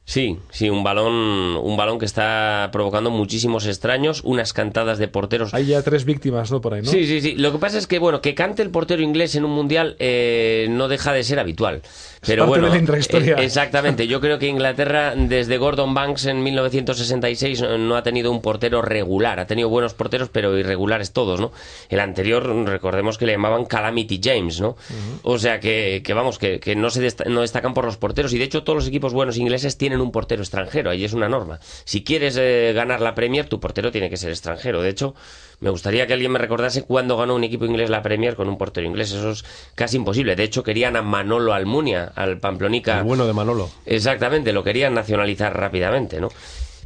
Sí, 0.06 0.38
sí, 0.50 0.68
un 0.68 0.84
balón, 0.84 1.14
un 1.56 1.76
balón 1.78 1.98
que 1.98 2.04
está 2.04 2.68
provocando 2.72 3.10
muchísimos 3.10 3.66
extraños, 3.66 4.20
unas 4.22 4.52
cantadas 4.52 4.98
de 4.98 5.08
porteros. 5.08 5.54
Hay 5.54 5.64
ya 5.64 5.82
tres 5.82 6.04
víctimas, 6.04 6.50
¿no? 6.52 6.60
Por 6.60 6.74
ahí, 6.74 6.82
¿no? 6.82 6.90
Sí, 6.90 7.06
sí, 7.06 7.22
sí. 7.22 7.34
Lo 7.36 7.52
que 7.52 7.58
pasa 7.58 7.78
es 7.78 7.86
que, 7.86 7.98
bueno, 7.98 8.20
que 8.20 8.34
cante 8.34 8.60
el 8.60 8.68
portero 8.70 9.00
inglés 9.00 9.34
en 9.34 9.46
un 9.46 9.52
mundial 9.52 9.96
eh, 9.98 10.66
no 10.68 10.88
deja 10.88 11.14
de 11.14 11.24
ser 11.24 11.38
habitual. 11.38 11.80
Pero 12.26 12.42
parte 12.44 12.50
bueno, 12.50 12.66
de 12.66 12.72
la 12.72 12.78
intrahistoria. 12.80 13.36
eh, 13.36 13.44
exactamente. 13.44 14.06
Yo 14.06 14.20
creo 14.20 14.38
que 14.38 14.46
Inglaterra, 14.46 15.14
desde 15.16 15.56
Gordon 15.56 15.94
Banks 15.94 16.26
en 16.26 16.42
1966, 16.42 17.62
eh, 17.62 17.78
no 17.78 17.96
ha 17.96 18.02
tenido 18.02 18.30
un 18.30 18.42
portero 18.42 18.82
regular. 18.82 19.40
Ha 19.40 19.46
tenido 19.46 19.70
buenos 19.70 19.94
porteros, 19.94 20.28
pero 20.28 20.56
irregulares 20.58 21.12
todos, 21.12 21.40
¿no? 21.40 21.50
El 21.88 22.00
anterior, 22.00 22.46
recordemos 22.66 23.16
que 23.16 23.24
le 23.24 23.32
llamaban 23.32 23.64
Calamity 23.64 24.20
James, 24.22 24.60
¿no? 24.60 24.76
O 25.22 25.38
sea 25.38 25.60
que, 25.60 26.02
que 26.04 26.12
vamos, 26.12 26.38
que, 26.38 26.60
que 26.60 26.76
no 26.76 26.90
se 26.90 27.10
no 27.26 27.40
destacan 27.40 27.72
por 27.72 27.86
los 27.86 27.96
porteros. 27.96 28.34
Y 28.34 28.38
de 28.38 28.44
hecho, 28.44 28.64
todos 28.64 28.76
los 28.76 28.88
equipos 28.88 29.14
buenos 29.14 29.38
ingleses 29.38 29.78
tienen 29.78 29.93
un 30.00 30.12
portero 30.12 30.42
extranjero. 30.42 30.90
Ahí 30.90 31.04
es 31.04 31.12
una 31.12 31.28
norma. 31.28 31.60
Si 31.84 32.04
quieres 32.04 32.36
eh, 32.38 32.72
ganar 32.74 33.00
la 33.00 33.14
Premier, 33.14 33.48
tu 33.48 33.60
portero 33.60 33.90
tiene 33.90 34.10
que 34.10 34.16
ser 34.16 34.30
extranjero. 34.30 34.82
De 34.82 34.90
hecho, 34.90 35.14
me 35.60 35.70
gustaría 35.70 36.06
que 36.06 36.12
alguien 36.12 36.32
me 36.32 36.38
recordase 36.38 36.82
cuándo 36.82 37.16
ganó 37.16 37.34
un 37.34 37.44
equipo 37.44 37.64
inglés 37.64 37.90
la 37.90 38.02
Premier 38.02 38.36
con 38.36 38.48
un 38.48 38.58
portero 38.58 38.86
inglés. 38.86 39.12
Eso 39.12 39.30
es 39.30 39.44
casi 39.74 39.96
imposible. 39.96 40.36
De 40.36 40.44
hecho, 40.44 40.62
querían 40.62 40.96
a 40.96 41.02
Manolo 41.02 41.52
Almunia, 41.52 42.12
al 42.14 42.38
Pamplonica. 42.38 42.98
El 42.98 43.04
bueno 43.04 43.26
de 43.26 43.32
Manolo. 43.32 43.70
Exactamente, 43.86 44.52
lo 44.52 44.64
querían 44.64 44.94
nacionalizar 44.94 45.56
rápidamente, 45.56 46.20
¿no? 46.20 46.28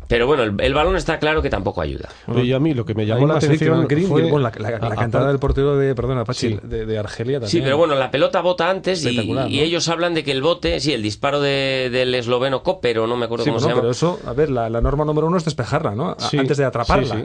Pero 0.09 0.27
bueno, 0.27 0.43
el, 0.43 0.55
el 0.59 0.73
balón 0.75 0.97
está 0.97 1.19
claro 1.19 1.43
que 1.43 1.51
tampoco 1.51 1.81
ayuda. 1.83 2.09
Oye, 2.27 2.45
y 2.45 2.53
a 2.55 2.59
mí 2.59 2.73
lo 2.75 2.85
que 2.87 2.95
me 2.95 3.05
llamó 3.05 3.27
la 3.27 3.37
atención 3.37 3.87
Green 3.87 4.09
fue 4.09 4.23
bueno, 4.23 4.39
la, 4.39 4.53
la- 4.59 4.79
la 4.79 4.87
a- 4.89 4.97
cantada 4.97 5.29
del 5.29 5.39
portero 5.39 5.77
de, 5.77 5.95
perdona, 5.95 6.25
Pachi, 6.25 6.49
Sí. 6.49 6.61
de, 6.63 6.87
de 6.87 6.99
Argelia 6.99 7.41
también. 7.41 7.51
Sí, 7.51 7.61
pero 7.61 7.77
bueno, 7.77 7.95
la 7.95 8.11
pelota 8.11 8.41
bota 8.41 8.71
antes 8.71 9.05
y, 9.05 9.09
Espectacular, 9.09 9.51
y 9.51 9.59
¿no? 9.59 9.63
ellos 9.65 9.87
hablan 9.89 10.15
de 10.15 10.25
que 10.25 10.33
el 10.33 10.41
bote, 10.43 10.81
sí, 10.81 10.93
el 10.95 11.03
disparo 11.03 11.41
de- 11.41 11.91
del 11.93 12.15
esloveno 12.15 12.63
Copero, 12.63 13.07
no 13.07 13.17
me 13.17 13.27
acuerdo 13.27 13.45
Sí, 13.45 13.51
cómo 13.51 13.59
bueno, 13.61 13.67
se 13.67 13.71
llama. 13.71 13.81
pero 13.83 13.91
eso, 13.93 14.19
a 14.27 14.33
ver, 14.33 14.49
la, 14.51 14.71
la 14.71 14.81
norma 14.81 15.05
número 15.05 15.27
uno 15.27 15.37
es 15.37 15.45
despejarla, 15.45 15.95
¿no? 15.95 16.17
Sí, 16.19 16.39
Antes 16.39 16.57
de 16.57 16.65
atraparla. 16.65 17.15
sí, 17.15 17.25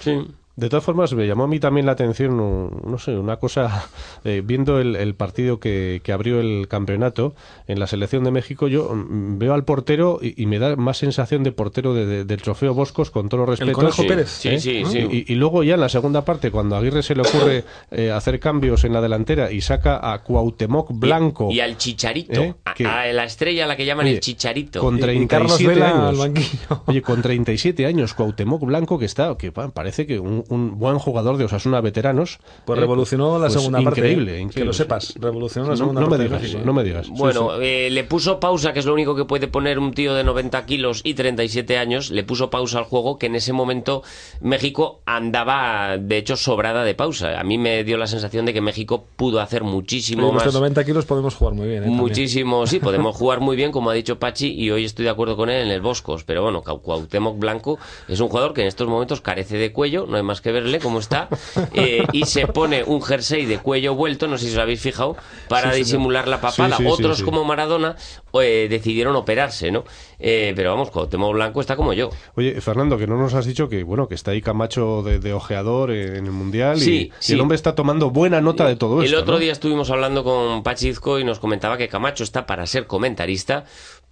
sí. 0.00 0.26
De 0.56 0.68
todas 0.68 0.84
formas, 0.84 1.12
me 1.14 1.26
llamó 1.26 1.44
a 1.44 1.48
mí 1.48 1.58
también 1.58 1.84
la 1.86 1.92
atención, 1.92 2.38
un- 2.38 2.80
no 2.86 2.96
sé, 2.98 3.16
una 3.16 3.36
cosa, 3.38 3.88
eh, 4.24 4.40
viendo 4.44 4.78
el, 4.78 4.94
el 4.96 5.14
partido 5.14 5.58
que, 5.58 6.00
que 6.04 6.12
abrió 6.12 6.40
el 6.40 6.68
campeonato 6.68 7.34
en 7.66 7.80
la 7.80 7.86
selección 7.88 8.22
de 8.24 8.30
México, 8.30 8.68
yo 8.68 8.94
mm, 8.94 9.38
veo 9.38 9.52
al 9.54 9.64
portero 9.64 10.20
y, 10.22 10.40
y 10.40 10.46
me 10.46 10.58
da 10.60 10.76
más 10.76 10.98
sensación 10.98 11.42
de 11.42 11.50
portero 11.52 11.92
de- 11.94 12.06
de- 12.06 12.24
del 12.24 12.40
trofeo 12.42 12.72
Boscos, 12.74 13.10
con 13.10 13.28
todos 13.28 13.48
los 13.48 13.60
El. 13.60 13.72
Conejo 13.72 14.02
Sí, 14.02 14.08
Pérez. 14.08 14.28
sí, 14.30 14.48
¿eh? 14.50 14.60
sí, 14.60 14.82
¿no? 14.82 14.90
sí. 14.90 14.98
Y, 15.26 15.32
y 15.32 15.34
luego 15.36 15.62
ya 15.64 15.74
en 15.74 15.80
la 15.80 15.88
segunda 15.88 16.24
parte, 16.24 16.50
cuando 16.52 16.76
a 16.76 16.78
Aguirre 16.78 17.02
se 17.02 17.14
le 17.16 17.22
ocurre 17.22 17.64
eh, 17.90 18.12
hacer 18.12 18.38
cambios 18.38 18.84
en 18.84 18.92
la 18.92 19.00
delantera 19.00 19.50
y 19.50 19.60
saca 19.60 20.12
a 20.12 20.22
Cuauhtémoc 20.22 20.92
Blanco 20.92 21.48
Y, 21.50 21.60
al 21.60 21.76
Chicharito, 21.76 22.40
¿Eh? 22.40 22.54
a, 22.86 23.06
la 23.06 23.24
estrella 23.24 23.64
a 23.64 23.66
la 23.66 23.76
que 23.76 23.84
llaman 23.84 24.06
Oye, 24.06 24.14
el 24.16 24.20
Chicharito. 24.20 24.78
con 24.80 24.94
Y- 24.94 24.98
y 24.98 25.00
37 25.00 25.28
Carlos 25.28 25.62
Vela 25.64 25.90
al 25.90 26.06
años. 26.10 26.18
banquillo. 26.18 26.82
Oye, 26.86 27.02
con 27.02 27.22
37 27.22 27.86
años, 27.86 28.14
Cuauhtémoc 28.14 28.62
Blanco, 28.64 28.98
que 28.98 29.06
está, 29.06 29.36
que 29.36 29.50
pa- 29.50 29.70
parece 29.70 30.06
que 30.06 30.20
un, 30.20 30.43
un 30.48 30.78
buen 30.78 30.98
jugador 30.98 31.36
de 31.36 31.44
Osasuna 31.44 31.80
veteranos. 31.80 32.38
Pues 32.64 32.76
eh, 32.78 32.80
revolucionó 32.80 33.34
la 33.38 33.46
pues 33.46 33.52
segunda 33.54 33.82
parte. 33.82 34.00
increíble, 34.00 34.32
¿eh? 34.36 34.40
increíble. 34.40 34.60
Que 34.62 34.64
lo 34.64 34.72
sepas, 34.72 35.14
revolucionó 35.20 35.66
la 35.68 35.72
No, 35.72 35.76
segunda 35.78 36.00
no 36.00 36.06
me 36.06 36.10
parte. 36.10 36.22
de 36.24 36.28
digas, 36.28 36.42
México, 36.42 36.60
¿eh? 36.60 36.64
no 36.66 36.72
me 36.72 36.84
digas. 36.84 37.06
Sí, 37.06 37.12
Bueno, 37.16 37.50
sí. 37.58 37.64
eh, 37.64 37.88
le 37.90 38.04
puso 38.04 38.40
pausa, 38.40 38.72
que 38.72 38.78
es 38.80 38.86
lo 38.86 38.92
único 38.94 39.14
que 39.16 39.24
puede 39.24 39.48
poner 39.48 39.78
un 39.78 39.92
tío 39.94 40.14
de 40.14 40.24
90 40.24 40.64
kilos 40.66 41.00
y 41.04 41.14
37 41.14 41.78
años, 41.78 42.10
le 42.10 42.24
puso 42.24 42.50
pausa 42.50 42.78
al 42.78 42.84
juego, 42.84 43.18
que 43.18 43.26
en 43.26 43.34
ese 43.34 43.52
momento 43.52 44.02
México 44.40 45.00
andaba, 45.06 45.96
de 45.98 46.18
hecho, 46.18 46.36
sobrada 46.36 46.84
de 46.84 46.94
pausa. 46.94 47.38
A 47.40 47.44
mí 47.44 47.58
me 47.58 47.84
dio 47.84 47.96
la 47.96 48.06
sensación 48.06 48.46
de 48.46 48.52
que 48.52 48.60
México 48.60 49.04
pudo 49.16 49.40
hacer 49.40 49.64
muchísimo 49.64 50.24
Oye, 50.26 50.34
los 50.34 50.42
de 50.42 50.48
más. 50.48 50.54
90 50.54 50.84
kilos 50.84 51.04
podemos 51.06 51.34
jugar 51.34 51.54
muy 51.54 51.66
bien. 51.66 51.78
¿eh? 51.78 51.86
También. 51.86 52.00
Muchísimo, 52.00 52.66
sí, 52.66 52.78
podemos 52.80 53.16
jugar 53.16 53.40
muy 53.40 53.56
bien, 53.56 53.72
como 53.72 53.90
ha 53.90 53.94
dicho 53.94 54.18
Pachi, 54.18 54.52
y 54.52 54.70
hoy 54.70 54.84
estoy 54.84 55.04
de 55.04 55.10
acuerdo 55.10 55.36
con 55.36 55.50
él 55.50 55.62
en 55.66 55.70
el 55.70 55.80
Boscos. 55.80 56.24
Pero 56.24 56.42
bueno, 56.42 56.62
Cuauhtémoc 56.62 57.38
Blanco 57.38 57.78
es 58.08 58.20
un 58.20 58.28
jugador 58.28 58.54
que 58.54 58.62
en 58.62 58.68
estos 58.68 58.88
momentos 58.88 59.20
carece 59.20 59.56
de 59.56 59.72
cuello, 59.72 60.06
no 60.06 60.16
hay 60.16 60.22
más 60.22 60.33
que 60.40 60.52
verle 60.52 60.78
cómo 60.78 60.98
está, 60.98 61.28
eh, 61.74 62.04
y 62.12 62.24
se 62.26 62.46
pone 62.46 62.84
un 62.84 63.02
jersey 63.02 63.46
de 63.46 63.58
cuello 63.58 63.94
vuelto, 63.94 64.26
no 64.28 64.38
sé 64.38 64.46
si 64.46 64.52
os 64.52 64.58
habéis 64.58 64.80
fijado, 64.80 65.16
para 65.48 65.72
disimular 65.72 66.28
la 66.28 66.40
papada. 66.40 66.76
Sí, 66.76 66.84
Otros, 66.86 67.22
como 67.22 67.44
Maradona, 67.44 67.96
eh, 68.40 68.66
decidieron 68.70 69.16
operarse, 69.16 69.70
¿no? 69.70 69.84
Eh, 70.18 70.52
pero 70.56 70.70
vamos, 70.70 70.90
Cuauhtémoc 70.90 71.32
Blanco 71.34 71.60
está 71.60 71.76
como 71.76 71.92
yo. 71.92 72.10
Oye, 72.36 72.60
Fernando, 72.60 72.96
que 72.96 73.06
no 73.06 73.18
nos 73.18 73.34
has 73.34 73.46
dicho 73.46 73.68
que 73.68 73.82
bueno 73.82 74.08
que 74.08 74.14
está 74.14 74.30
ahí 74.30 74.40
Camacho 74.40 75.02
de, 75.02 75.18
de 75.18 75.32
ojeador 75.32 75.90
en 75.90 76.24
el 76.26 76.32
Mundial 76.32 76.78
y- 76.78 76.80
Sí, 76.80 77.12
y, 77.28 77.32
el 77.32 77.40
hombre 77.40 77.56
está 77.56 77.74
tomando 77.74 78.10
buena 78.10 78.40
nota 78.40 78.66
de 78.66 78.76
todo 78.76 79.00
El 79.00 79.06
esto. 79.06 79.20
otro 79.20 79.34
¿no? 79.34 79.40
día 79.40 79.52
estuvimos 79.52 79.90
hablando 79.90 80.24
con 80.24 80.62
Pachizco 80.62 81.18
y 81.18 81.24
nos 81.24 81.38
comentaba 81.40 81.76
que 81.76 81.88
Camacho 81.88 82.24
está 82.24 82.46
para 82.46 82.66
ser 82.66 82.86
comentarista 82.86 83.64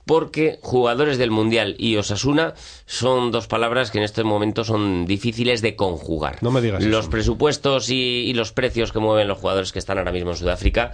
porque 0.05 0.59
jugadores 0.63 1.17
del 1.19 1.31
Mundial 1.31 1.77
y 1.79 1.97
Osasuna 1.97 2.55
son 2.87 3.31
dos 3.31 3.47
palabras 3.47 3.91
que 3.91 3.99
en 3.99 4.05
este 4.05 4.25
momento 4.25 4.65
son 4.65 5.07
difíciles 5.07 5.63
de 5.63 5.77
conjugar. 5.77 6.39
No 6.43 6.51
me 6.51 6.61
digas 6.61 6.83
Los 6.85 7.03
eso. 7.05 7.11
presupuestos 7.11 7.89
y, 7.91 7.95
y 7.95 8.35
los 8.35 8.53
precios 8.53 8.93
que 8.93 8.99
mueven 8.99 9.29
los 9.29 9.39
jugadores 9.39 9.73
que 9.73 9.79
están 9.79 9.99
ahora 9.99 10.13
mismo 10.13 10.31
en 10.33 10.37
Sudáfrica, 10.37 10.93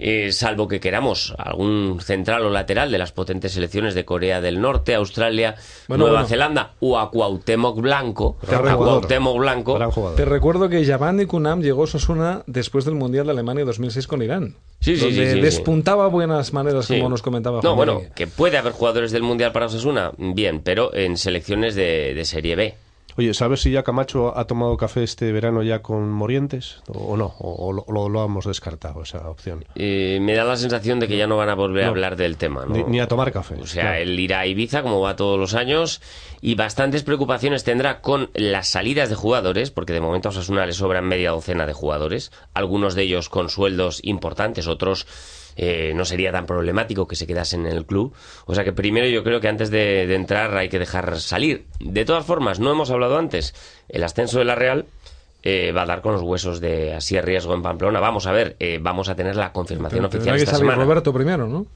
eh, 0.00 0.32
salvo 0.32 0.66
que 0.66 0.80
queramos 0.80 1.34
algún 1.38 2.00
central 2.00 2.44
o 2.46 2.50
lateral 2.50 2.90
de 2.90 2.98
las 2.98 3.12
potentes 3.12 3.52
selecciones 3.52 3.94
de 3.94 4.04
Corea 4.04 4.40
del 4.40 4.60
Norte, 4.60 4.94
Australia, 4.94 5.54
Bueno, 5.88 6.04
Nueva 6.04 6.20
bueno. 6.20 6.28
Zelanda 6.28 6.70
o 6.80 6.98
a 6.98 7.10
Cuauhtémoc 7.10 7.78
Blanco, 7.80 8.36
a. 8.50 8.76
Cuauhtémoc 8.76 9.38
Blanco. 9.38 9.78
Te 10.16 10.24
recuerdo 10.24 10.68
que 10.68 10.84
Yaván 10.84 11.20
y 11.20 11.26
Kunam 11.26 11.60
llegó 11.60 11.82
a 11.82 11.84
Osasuna 11.84 12.42
después 12.46 12.84
del 12.84 12.94
Mundial 12.94 13.26
de 13.26 13.32
Alemania 13.32 13.64
2006 13.64 14.06
con 14.06 14.22
Irán. 14.22 14.56
Sí, 14.80 14.96
sí, 14.96 15.02
donde 15.04 15.16
sí, 15.16 15.26
sí, 15.26 15.32
sí. 15.34 15.40
despuntaba 15.40 16.06
buenas 16.08 16.52
maneras, 16.54 16.86
Sí. 16.86 16.96
como 16.96 17.10
nos 17.10 17.20
comentaba 17.20 17.56
No, 17.56 17.74
Juan 17.74 17.76
bueno, 17.76 17.94
Miguel. 17.96 18.12
que 18.14 18.26
puede 18.26 18.56
haber 18.56 18.72
jugadores 18.72 19.12
del 19.12 19.22
Mundial 19.22 19.52
para 19.52 19.66
Osasuna, 19.66 20.12
bien, 20.16 20.60
pero 20.62 20.94
en 20.94 21.18
selecciones 21.18 21.74
de, 21.74 22.14
de 22.14 22.24
Serie 22.24 22.56
B. 22.56 22.74
Oye, 23.16 23.34
¿sabes 23.34 23.60
si 23.60 23.70
ya 23.70 23.82
Camacho 23.82 24.36
ha 24.36 24.46
tomado 24.46 24.76
café 24.76 25.02
este 25.02 25.32
verano 25.32 25.62
ya 25.62 25.82
con 25.82 26.10
Morientes 26.10 26.82
o, 26.88 27.16
no? 27.16 27.34
¿O, 27.38 27.82
o 27.86 28.08
lo, 28.08 28.24
hemos 28.24 28.46
descartado 28.46 29.02
esa 29.02 29.28
opción? 29.28 29.64
Eh, 29.74 30.18
me 30.20 30.34
da 30.34 30.44
la 30.44 30.56
sensación 30.56 31.00
de 31.00 31.08
que 31.08 31.16
ya 31.16 31.26
no 31.26 31.36
van 31.36 31.48
a 31.48 31.54
volver 31.54 31.84
a 31.84 31.88
hablar 31.88 32.16
del 32.16 32.36
tema. 32.36 32.64
¿no? 32.66 32.74
Ni, 32.74 32.84
ni 32.84 33.00
a 33.00 33.08
tomar 33.08 33.32
café. 33.32 33.54
O 33.60 33.66
sea, 33.66 33.82
claro. 33.82 33.98
él 33.98 34.18
irá 34.18 34.40
a 34.40 34.46
Ibiza 34.46 34.82
como 34.82 35.00
va 35.00 35.16
todos 35.16 35.38
los 35.38 35.54
años 35.54 36.00
y 36.40 36.54
bastantes 36.54 37.02
preocupaciones 37.02 37.64
tendrá 37.64 38.00
con 38.00 38.30
las 38.34 38.68
salidas 38.68 39.08
de 39.08 39.14
jugadores, 39.14 39.70
porque 39.70 39.92
de 39.92 40.00
momento 40.00 40.28
a 40.28 40.30
Osasuna 40.30 40.66
le 40.66 40.72
sobran 40.72 41.04
media 41.04 41.30
docena 41.30 41.66
de 41.66 41.72
jugadores, 41.72 42.32
algunos 42.54 42.94
de 42.94 43.02
ellos 43.02 43.28
con 43.28 43.48
sueldos 43.50 44.00
importantes, 44.02 44.66
otros 44.66 45.06
eh, 45.56 45.92
no 45.94 46.04
sería 46.04 46.32
tan 46.32 46.46
problemático 46.46 47.06
que 47.06 47.16
se 47.16 47.26
quedasen 47.26 47.66
en 47.66 47.76
el 47.76 47.86
club. 47.86 48.12
O 48.46 48.54
sea 48.54 48.64
que 48.64 48.72
primero 48.72 49.06
yo 49.08 49.22
creo 49.24 49.40
que 49.40 49.48
antes 49.48 49.70
de, 49.70 50.06
de 50.06 50.14
entrar 50.14 50.56
hay 50.56 50.68
que 50.68 50.78
dejar 50.78 51.20
salir. 51.20 51.66
De 51.80 52.04
todas 52.04 52.24
formas, 52.24 52.60
no 52.60 52.70
hemos 52.70 52.90
hablado 52.90 53.18
antes, 53.18 53.54
el 53.88 54.02
ascenso 54.04 54.38
de 54.38 54.44
la 54.44 54.54
Real 54.54 54.86
eh, 55.42 55.72
va 55.72 55.82
a 55.82 55.86
dar 55.86 56.02
con 56.02 56.12
los 56.12 56.22
huesos 56.22 56.60
de 56.60 56.92
así 56.94 57.16
a 57.16 57.22
riesgo 57.22 57.54
en 57.54 57.62
Pamplona. 57.62 57.98
Vamos 58.00 58.26
a 58.26 58.32
ver, 58.32 58.56
eh, 58.60 58.78
vamos 58.80 59.08
a 59.08 59.14
tener 59.16 59.36
la 59.36 59.52
confirmación 59.52 60.04
oficial 60.04 60.36
que 60.36 60.42
esta 60.42 60.52
salir 60.56 60.66
semana. 60.70 60.84
Roberto 60.84 61.12
primero, 61.12 61.46
¿no? 61.46 61.66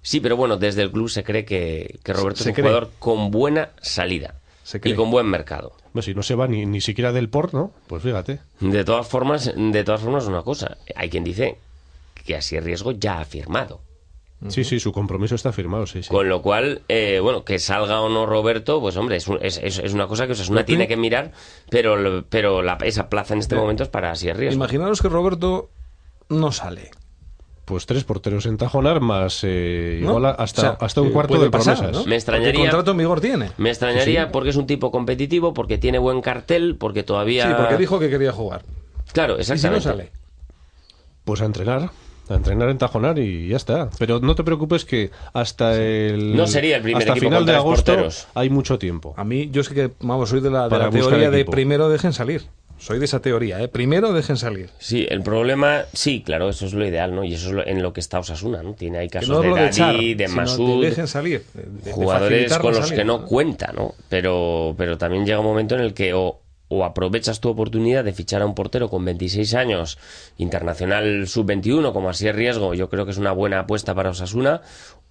Sí, 0.00 0.20
pero 0.20 0.36
bueno, 0.36 0.56
desde 0.56 0.82
el 0.82 0.90
club 0.92 1.08
se 1.10 1.24
cree 1.24 1.44
que, 1.44 1.98
que 2.04 2.12
Roberto 2.12 2.38
Se 2.38 2.44
es 2.44 2.46
un 2.48 2.54
cree. 2.54 2.66
jugador 2.66 2.90
con 3.00 3.30
buena 3.32 3.70
salida 3.82 4.36
Se 4.62 4.80
cree. 4.80 4.94
y 4.94 4.96
con 4.96 5.10
buen 5.10 5.26
mercado. 5.26 5.72
Pues 5.92 6.04
si 6.04 6.14
no 6.14 6.22
se 6.22 6.36
va 6.36 6.46
ni, 6.46 6.64
ni 6.66 6.80
siquiera 6.80 7.12
del 7.12 7.28
port, 7.28 7.52
¿no? 7.52 7.72
Pues 7.88 8.04
fíjate. 8.04 8.38
De 8.60 8.84
todas 8.84 9.08
formas, 9.08 9.52
de 9.56 9.84
todas 9.84 10.00
formas 10.00 10.26
una 10.26 10.42
cosa, 10.42 10.76
hay 10.94 11.10
quien 11.10 11.24
dice 11.24 11.58
que 12.28 12.36
así 12.36 12.60
riesgo 12.60 12.92
ya 12.92 13.20
ha 13.20 13.24
firmado. 13.24 13.80
Sí, 14.48 14.62
sí, 14.62 14.78
su 14.78 14.92
compromiso 14.92 15.34
está 15.34 15.50
firmado, 15.50 15.86
sí, 15.86 16.02
sí. 16.02 16.10
Con 16.10 16.28
lo 16.28 16.42
cual, 16.42 16.82
eh, 16.88 17.20
bueno, 17.22 17.42
que 17.42 17.58
salga 17.58 18.02
o 18.02 18.10
no 18.10 18.26
Roberto, 18.26 18.80
pues 18.82 18.96
hombre, 18.98 19.16
es, 19.16 19.26
un- 19.28 19.38
es, 19.40 19.58
una 19.94 20.06
cosa 20.06 20.26
que 20.26 20.32
Osasuna 20.34 20.58
Pero 20.58 20.66
tiene 20.66 20.86
que 20.86 20.96
mirar, 20.98 21.32
pero, 21.70 22.24
pero 22.28 22.62
la, 22.62 22.74
esa 22.84 23.08
plaza 23.08 23.32
en 23.32 23.40
este 23.40 23.56
momento 23.56 23.82
es 23.82 23.88
para 23.88 24.10
así 24.12 24.30
riesgo. 24.32 24.54
Imaginaros 24.56 25.00
que 25.00 25.08
Roberto 25.08 25.70
no 26.28 26.52
sale. 26.52 26.90
Pues 27.64 27.86
tres 27.86 28.04
porteros 28.04 28.44
en 28.46 28.58
Tajonar 28.58 29.00
más 29.00 29.40
eh, 29.42 29.98
¿no? 30.02 30.10
igual 30.10 30.26
a- 30.26 30.30
hasta, 30.30 30.60
O 30.60 30.64
sea, 30.64 30.86
hasta 30.86 31.00
un 31.00 31.08
que 31.08 31.12
cuarto 31.14 31.40
de 31.40 31.50
pasar, 31.50 31.76
promesas. 31.78 31.92
¿no? 31.92 31.98
Me 31.98 32.02
Porque 32.04 32.16
extrañaría- 32.16 32.60
contrato 32.60 32.90
en 32.92 32.96
vigor 32.98 33.20
tiene. 33.22 33.50
Me 33.56 33.70
extrañaría 33.70 34.24
Sí, 34.26 34.30
porque 34.32 34.50
es 34.50 34.56
un 34.56 34.66
tipo 34.66 34.90
competitivo, 34.92 35.52
porque 35.54 35.78
tiene 35.78 35.98
buen 35.98 36.20
cartel, 36.20 36.76
porque 36.78 37.02
todavía... 37.02 37.48
Sí, 37.48 37.54
porque 37.56 37.76
dijo 37.78 37.98
que 37.98 38.08
quería 38.08 38.32
jugar. 38.32 38.62
Claro, 39.12 39.38
Y 39.40 39.42
si 39.42 39.50
no 39.50 39.54
exactamente. 39.54 39.82
sale. 39.88 40.12
Pues 41.24 41.40
a 41.42 41.44
entrenar, 41.46 41.90
a 42.28 42.34
entrenar 42.34 42.68
en 42.68 42.78
Tajonar 42.78 43.18
y 43.18 43.48
ya 43.48 43.56
está. 43.56 43.90
Pero 43.98 44.20
no 44.20 44.34
te 44.34 44.44
preocupes 44.44 44.84
que 44.84 45.10
hasta 45.32 45.76
el 45.80 46.36
No 46.36 46.46
sería 46.46 46.76
el 46.76 46.82
primer 46.82 47.02
hasta 47.02 47.12
equipo 47.12 47.26
final 47.26 47.46
de 47.46 47.54
agosto 47.54 47.92
porteros. 47.92 48.28
hay 48.34 48.50
mucho 48.50 48.78
tiempo. 48.78 49.14
A 49.16 49.24
mí, 49.24 49.48
yo 49.50 49.62
sé 49.64 49.74
que, 49.74 49.90
vamos, 50.00 50.28
soy 50.28 50.40
de 50.40 50.50
la, 50.50 50.68
de 50.68 50.90
teoría 50.90 51.30
de 51.30 51.44
primero 51.44 51.88
dejen 51.88 52.12
salir. 52.12 52.42
Soy 52.80 53.00
de 53.00 53.06
esa 53.06 53.20
teoría, 53.20 53.60
¿eh? 53.60 53.66
Primero 53.66 54.12
dejen 54.12 54.36
salir. 54.36 54.70
Sí, 54.78 55.04
el 55.10 55.22
problema, 55.22 55.82
sí, 55.92 56.22
claro, 56.24 56.48
eso 56.48 56.64
es 56.64 56.74
lo 56.74 56.86
ideal, 56.86 57.12
¿no? 57.12 57.24
Y 57.24 57.34
eso 57.34 57.48
es 57.48 57.52
lo- 57.54 57.66
en 57.66 57.82
lo 57.82 57.92
que 57.92 57.98
está 57.98 58.20
Osasuna, 58.20 58.62
¿no? 58.62 58.74
Tiene 58.74 58.98
ahí 58.98 59.08
Que 59.08 59.18
casos 59.18 59.30
no 59.30 59.40
de 59.40 59.48
de 59.48 59.54
Dadi, 59.54 59.66
echar, 59.68 59.96
de, 59.96 60.28
sino 60.28 60.36
Masud, 60.42 60.80
de 60.82 60.88
dejen 60.90 61.08
salir. 61.08 61.42
de- 61.54 61.90
jugadores 61.90 62.56
con 62.58 62.70
los 62.70 62.82
que 62.82 62.86
salida, 62.88 63.02
no 63.04 63.24
cuenta, 63.24 63.72
¿no? 63.74 63.94
Pero, 64.08 64.76
pero 64.78 64.96
también 64.96 65.26
llega 65.26 65.40
un 65.40 65.46
momento 65.46 65.74
en 65.74 65.80
el 65.80 65.92
que 65.92 66.14
o, 66.14 66.38
o 66.68 66.84
aprovechas 66.84 67.40
tu 67.40 67.48
oportunidad 67.48 68.04
de 68.04 68.12
fichar 68.12 68.42
a 68.42 68.46
un 68.46 68.54
portero 68.54 68.88
con 68.90 69.04
26 69.04 69.54
años, 69.54 69.98
internacional 70.36 71.26
sub-21, 71.26 71.92
como 71.92 72.08
así 72.10 72.28
es 72.28 72.34
riesgo, 72.34 72.74
yo 72.74 72.88
creo 72.88 73.04
que 73.04 73.10
es 73.12 73.18
una 73.18 73.32
buena 73.32 73.60
apuesta 73.60 73.94
para 73.94 74.10
Osasuna, 74.10 74.62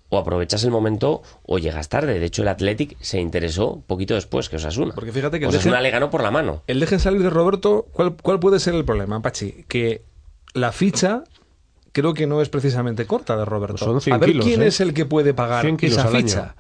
o 0.10 0.18
aprovechas 0.18 0.64
el 0.64 0.72
momento 0.72 1.22
o 1.46 1.58
llegas 1.58 1.90
tarde. 1.90 2.18
De 2.20 2.26
hecho, 2.26 2.42
el 2.42 2.48
Athletic 2.48 2.96
se 3.02 3.20
interesó 3.20 3.84
poquito 3.88 4.14
después 4.16 4.48
que 4.50 4.56
Osasuna. 4.56 4.94
Porque 4.96 5.12
fíjate 5.12 5.40
que 5.40 5.48
Osasuna 5.48 5.78
dejen- 5.80 5.82
le 5.84 5.90
ganó 5.92 6.10
por 6.10 6.24
la 6.24 6.32
mano. 6.32 6.64
El 6.68 6.80
dejen 6.80 7.00
salir 7.00 7.22
de 7.22 7.30
Roberto, 7.30 7.88
¿cuál, 7.92 8.16
¿cuál 8.22 8.40
puede 8.40 8.60
ser 8.60 8.74
el 8.76 8.86
problema, 8.86 9.22
Pachi? 9.22 9.66
Que 9.68 10.04
la 10.54 10.72
ficha 10.72 11.24
creo 11.92 12.14
que 12.14 12.26
no 12.28 12.42
es 12.42 12.48
precisamente 12.50 13.06
corta 13.06 13.36
de 13.36 13.44
Roberto. 13.44 13.78
Pues 13.78 13.86
son 13.86 14.00
100 14.02 14.14
a 14.16 14.18
ver 14.20 14.30
kilos, 14.30 14.46
quién 14.46 14.62
¿eh? 14.62 14.68
es 14.68 14.80
el 14.80 14.94
que 14.94 15.06
puede 15.06 15.34
pagar 15.34 15.62
100 15.62 15.76
kilos 15.78 15.98
esa 15.98 16.08
al 16.08 16.16
año. 16.16 16.54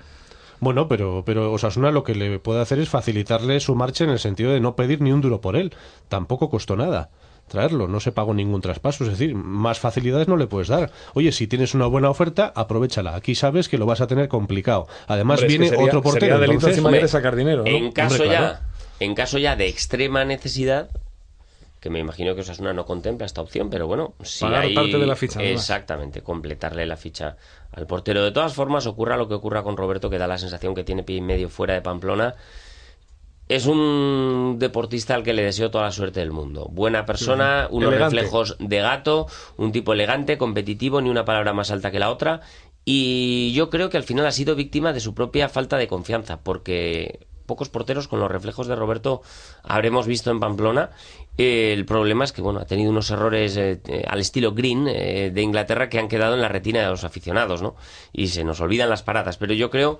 Bueno, 0.60 0.88
pero, 0.88 1.24
pero 1.26 1.52
Osasuna 1.52 1.92
lo 1.92 2.04
que 2.04 2.16
le 2.16 2.40
puede 2.40 2.62
hacer 2.62 2.80
es 2.80 2.90
facilitarle 2.90 3.60
su 3.60 3.76
marcha 3.76 4.04
en 4.04 4.10
el 4.10 4.20
sentido 4.20 4.52
de 4.52 4.60
no 4.60 4.76
pedir 4.76 5.02
ni 5.02 5.12
un 5.12 5.22
duro 5.22 5.40
por 5.42 5.56
él. 5.56 5.74
Tampoco 6.10 6.50
costó 6.50 6.76
nada 6.76 7.10
traerlo, 7.48 7.88
no 7.88 8.02
se 8.02 8.12
pagó 8.12 8.34
ningún 8.34 8.60
traspaso, 8.60 9.06
es 9.06 9.12
decir, 9.12 9.34
más 9.34 9.80
facilidades 9.80 10.28
no 10.28 10.36
le 10.36 10.48
puedes 10.48 10.68
dar. 10.68 10.92
Oye, 11.14 11.32
si 11.32 11.48
tienes 11.48 11.74
una 11.76 11.86
buena 11.86 12.10
oferta, 12.10 12.52
aprovechala. 12.54 13.16
Aquí 13.16 13.36
sabes 13.36 13.70
que 13.70 13.78
lo 13.78 13.86
vas 13.86 14.02
a 14.02 14.08
tener 14.08 14.28
complicado. 14.28 14.86
Además 15.08 15.40
Hombre, 15.40 15.48
es 15.48 15.54
que 15.54 15.58
viene 15.60 15.70
sería- 15.70 15.86
otro 15.86 16.02
portero. 16.02 16.26
sería 16.26 16.40
delito 16.40 16.68
entonces- 16.68 17.02
de 17.02 17.08
sacar 17.08 17.38
dinero, 17.38 17.64
¿no? 17.64 17.70
En 17.70 17.94
caso 17.94 18.16
Hombre, 18.16 18.28
claro. 18.30 18.58
ya, 18.60 19.06
en 19.06 19.16
caso 19.16 19.38
ya 19.38 19.56
de 19.56 19.70
extrema 19.70 20.26
necesidad, 20.26 20.90
que 21.79 21.89
me 21.89 22.00
imagino 22.00 22.34
que 22.36 22.41
Osasuna 22.41 22.74
no 22.74 22.86
contempla 22.86 23.25
esta 23.25 23.41
opción, 23.41 23.69
pero 23.69 23.88
bueno, 23.88 24.13
si 24.22 24.46
Pagar 24.46 24.63
hay... 24.63 24.74
parte 24.74 24.98
de 24.98 25.05
la 25.05 25.15
ficha. 25.15 25.41
Exactamente, 25.43 26.22
completarle 26.22 26.86
la 26.86 26.98
ficha 26.98 27.38
al 27.72 27.86
portero. 27.86 28.24
De 28.24 28.31
todas 28.31 28.53
formas, 28.53 28.88
ocurra 28.88 29.17
lo 29.17 29.27
que 29.27 29.36
ocurra 29.36 29.63
con 29.63 29.77
Roberto, 29.77 30.10
que 30.10 30.17
da 30.17 30.27
la 30.27 30.38
sensación 30.38 30.74
que 30.74 30.84
tiene 30.84 31.03
pie 31.03 31.17
y 31.17 31.22
medio 31.22 31.50
fuera 31.50 31.74
de 31.74 31.81
Pamplona, 31.81 32.36
es 33.50 33.65
un 33.65 34.57
deportista 34.60 35.15
al 35.15 35.24
que 35.24 35.34
le 35.34 35.43
deseo 35.43 35.72
toda 35.72 35.86
la 35.86 35.91
suerte 35.91 36.19
del 36.19 36.31
mundo. 36.31 36.67
Buena 36.69 37.05
persona, 37.05 37.67
unos 37.72 37.89
Elegante. 37.89 38.15
reflejos 38.15 38.57
de 38.60 38.81
gato, 38.81 39.27
un 39.55 39.72
tipo 39.72 39.93
elegante, 39.93 40.38
competitivo, 40.38 41.00
ni 41.00 41.10
una 41.10 41.24
palabra 41.24 41.53
más 41.53 41.72
alta 41.72 41.91
que 41.91 42.00
la 42.00 42.10
otra. 42.10 42.41
Y 42.84 43.53
yo 43.53 43.69
creo 43.69 43.89
que 43.89 43.98
al 43.98 44.03
final 44.03 44.25
ha 44.25 44.31
sido 44.31 44.55
víctima 44.55 44.91
de 44.91 45.00
su 45.00 45.13
propia 45.13 45.48
falta 45.48 45.77
de 45.77 45.88
confianza, 45.88 46.41
porque 46.41 47.27
pocos 47.46 47.69
porteros 47.69 48.07
con 48.07 48.19
los 48.19 48.29
reflejos 48.29 48.67
de 48.67 48.75
Roberto 48.75 49.22
habremos 49.63 50.07
visto 50.07 50.29
en 50.29 50.39
Pamplona. 50.39 50.91
El 51.38 51.86
problema 51.86 52.24
es 52.24 52.32
que 52.32 52.41
bueno 52.41 52.60
ha 52.60 52.65
tenido 52.65 52.89
unos 52.89 53.12
errores 53.12 53.56
eh, 53.58 53.79
eh, 53.88 54.03
al 54.08 54.20
estilo 54.20 54.53
Green 54.53 54.88
eh, 54.88 55.32
de 55.32 55.41
Inglaterra 55.44 55.88
que 55.88 56.00
han 56.00 56.08
quedado 56.08 56.34
en 56.34 56.41
la 56.41 56.48
retina 56.48 56.82
de 56.82 56.88
los 56.88 57.03
aficionados, 57.03 57.62
¿no? 57.62 57.75
Y 58.12 58.29
se 58.29 58.44
nos 58.44 58.60
olvidan 58.60 58.89
las 58.89 59.03
paradas. 59.03 59.38
Pero 59.38 59.53
yo 59.53 59.70
creo 59.70 60.00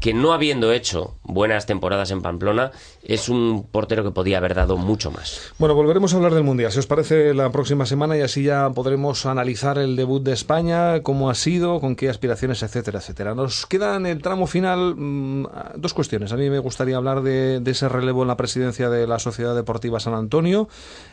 que 0.00 0.14
no 0.14 0.32
habiendo 0.32 0.72
hecho 0.72 1.16
buenas 1.24 1.66
temporadas 1.66 2.10
en 2.10 2.22
Pamplona, 2.22 2.70
es 3.02 3.28
un 3.28 3.66
portero 3.70 4.02
que 4.02 4.12
podía 4.12 4.38
haber 4.38 4.54
dado 4.54 4.78
mucho 4.78 5.10
más. 5.10 5.52
Bueno, 5.58 5.74
volveremos 5.74 6.14
a 6.14 6.16
hablar 6.16 6.32
del 6.32 6.44
Mundial, 6.44 6.72
si 6.72 6.78
os 6.78 6.86
parece, 6.86 7.34
la 7.34 7.50
próxima 7.50 7.84
semana 7.84 8.16
y 8.16 8.22
así 8.22 8.42
ya 8.42 8.70
podremos 8.70 9.26
analizar 9.26 9.76
el 9.76 9.96
debut 9.96 10.22
de 10.22 10.32
España, 10.32 11.02
cómo 11.02 11.28
ha 11.28 11.34
sido, 11.34 11.80
con 11.80 11.96
qué 11.96 12.08
aspiraciones, 12.08 12.62
etcétera, 12.62 13.00
etcétera. 13.00 13.34
Nos 13.34 13.66
queda 13.66 13.96
en 13.96 14.06
el 14.06 14.22
tramo 14.22 14.46
final 14.46 14.94
mm, 14.96 15.46
dos 15.76 15.92
cuestiones. 15.92 16.32
A 16.32 16.36
mí 16.36 16.48
me 16.48 16.60
gustaría 16.60 16.96
hablar 16.96 17.22
de 17.22 17.60
ese 17.66 17.88
relevo 17.88 18.22
en 18.22 18.28
la 18.28 18.36
presidencia 18.36 18.88
de 18.88 19.06
la 19.06 19.18
Sociedad 19.18 19.54
Deportiva 19.54 20.00
San 20.00 20.14
Antonio. 20.14 20.68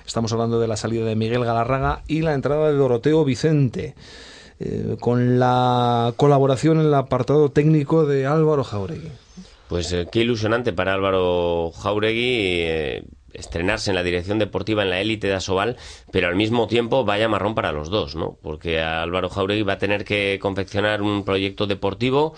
Estamos 0.05 0.31
hablando 0.33 0.59
de 0.59 0.67
la 0.67 0.77
salida 0.77 1.05
de 1.05 1.15
Miguel 1.15 1.45
Galarraga 1.45 2.03
y 2.07 2.21
la 2.21 2.33
entrada 2.33 2.67
de 2.67 2.75
Doroteo 2.75 3.25
Vicente. 3.25 3.95
eh, 4.59 4.95
con 4.99 5.39
la 5.39 6.13
colaboración 6.15 6.79
en 6.79 6.87
el 6.87 6.93
apartado 6.93 7.49
técnico 7.49 8.05
de 8.05 8.25
Álvaro 8.25 8.63
Jauregui. 8.63 9.11
Pues 9.67 9.91
eh, 9.91 10.07
qué 10.11 10.21
ilusionante 10.21 10.73
para 10.73 10.93
Álvaro 10.93 11.71
Jauregui 11.71 12.61
eh, 12.61 13.03
estrenarse 13.33 13.91
en 13.91 13.95
la 13.95 14.03
dirección 14.03 14.39
deportiva 14.39 14.83
en 14.83 14.91
la 14.91 15.01
élite 15.01 15.27
de 15.27 15.33
Asobal, 15.33 15.75
pero 16.11 16.27
al 16.27 16.35
mismo 16.35 16.67
tiempo 16.67 17.03
vaya 17.03 17.27
marrón 17.27 17.55
para 17.55 17.71
los 17.71 17.89
dos, 17.89 18.15
¿no? 18.15 18.37
Porque 18.41 18.79
Álvaro 18.79 19.29
Jauregui 19.29 19.63
va 19.63 19.73
a 19.73 19.77
tener 19.77 20.05
que 20.05 20.39
confeccionar 20.41 21.01
un 21.01 21.25
proyecto 21.25 21.67
deportivo 21.67 22.35